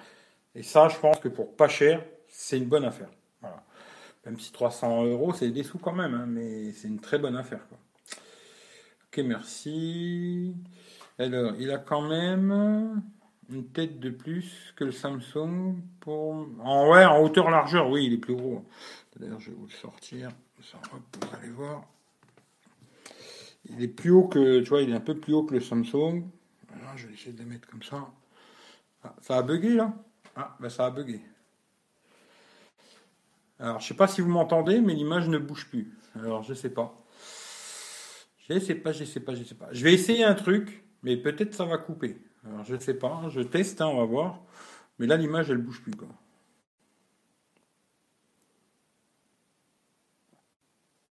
Et 0.54 0.62
ça, 0.62 0.88
je 0.88 0.98
pense 0.98 1.20
que 1.20 1.28
pour 1.28 1.54
pas 1.56 1.68
cher, 1.68 2.02
c'est 2.28 2.58
une 2.58 2.66
bonne 2.66 2.84
affaire. 2.84 3.10
Même 4.26 4.38
si 4.38 4.52
300 4.52 5.04
euros, 5.04 5.32
c'est 5.32 5.50
des 5.50 5.62
sous 5.62 5.78
quand 5.78 5.94
même, 5.94 6.14
hein, 6.14 6.26
mais 6.26 6.72
c'est 6.72 6.88
une 6.88 7.00
très 7.00 7.18
bonne 7.18 7.36
affaire. 7.36 7.66
Quoi. 7.68 7.78
Ok, 9.06 9.24
merci. 9.24 10.54
Alors, 11.18 11.54
il 11.58 11.70
a 11.70 11.78
quand 11.78 12.02
même 12.02 13.02
une 13.50 13.66
tête 13.66 13.98
de 13.98 14.10
plus 14.10 14.74
que 14.76 14.84
le 14.84 14.92
Samsung 14.92 15.76
pour. 16.00 16.46
En, 16.62 16.90
ouais, 16.90 17.04
en 17.04 17.20
hauteur 17.22 17.50
largeur, 17.50 17.88
oui, 17.88 18.06
il 18.06 18.14
est 18.14 18.18
plus 18.18 18.36
gros. 18.36 18.64
D'ailleurs, 19.16 19.40
je 19.40 19.50
vais 19.50 19.56
vous 19.56 19.66
le 19.66 19.72
sortir. 19.72 20.30
Vous 20.58 21.36
allez 21.38 21.50
voir. 21.50 21.84
Il 23.70 23.82
est 23.82 23.88
plus 23.88 24.10
haut 24.10 24.24
que. 24.24 24.60
Tu 24.60 24.68
vois, 24.68 24.82
il 24.82 24.90
est 24.90 24.94
un 24.94 25.00
peu 25.00 25.18
plus 25.18 25.32
haut 25.32 25.44
que 25.44 25.54
le 25.54 25.60
Samsung. 25.60 26.24
Je 26.96 27.06
vais 27.06 27.14
essayer 27.14 27.32
de 27.32 27.38
le 27.38 27.46
mettre 27.46 27.68
comme 27.68 27.82
ça. 27.82 28.08
Ah, 29.02 29.14
ça 29.20 29.36
a 29.38 29.42
bugué 29.42 29.74
là? 29.74 29.94
Ah, 30.36 30.56
ben 30.60 30.68
ça 30.68 30.86
a 30.86 30.90
bugué. 30.90 31.20
Alors, 33.58 33.80
je 33.80 33.86
sais 33.86 33.94
pas 33.94 34.06
si 34.06 34.20
vous 34.20 34.30
m'entendez, 34.30 34.80
mais 34.80 34.94
l'image 34.94 35.28
ne 35.28 35.38
bouge 35.38 35.68
plus. 35.68 35.92
Alors, 36.14 36.42
je 36.42 36.54
sais 36.54 36.70
pas. 36.70 36.96
Je 38.48 38.58
sais 38.58 38.74
pas, 38.74 38.92
je 38.92 39.04
sais 39.04 39.20
pas, 39.20 39.34
je 39.34 39.44
sais 39.44 39.54
pas. 39.54 39.68
Je 39.70 39.84
vais 39.84 39.92
essayer 39.92 40.24
un 40.24 40.34
truc, 40.34 40.84
mais 41.02 41.16
peut-être 41.16 41.54
ça 41.54 41.64
va 41.64 41.78
couper. 41.78 42.20
Alors, 42.44 42.64
je 42.64 42.76
sais 42.78 42.94
pas. 42.94 43.28
Je 43.28 43.40
teste, 43.40 43.80
hein, 43.80 43.86
on 43.86 43.98
va 43.98 44.04
voir. 44.04 44.40
Mais 44.98 45.06
là, 45.06 45.16
l'image, 45.16 45.50
elle 45.50 45.58
bouge 45.58 45.82
plus, 45.82 45.94
quoi. 45.94 46.08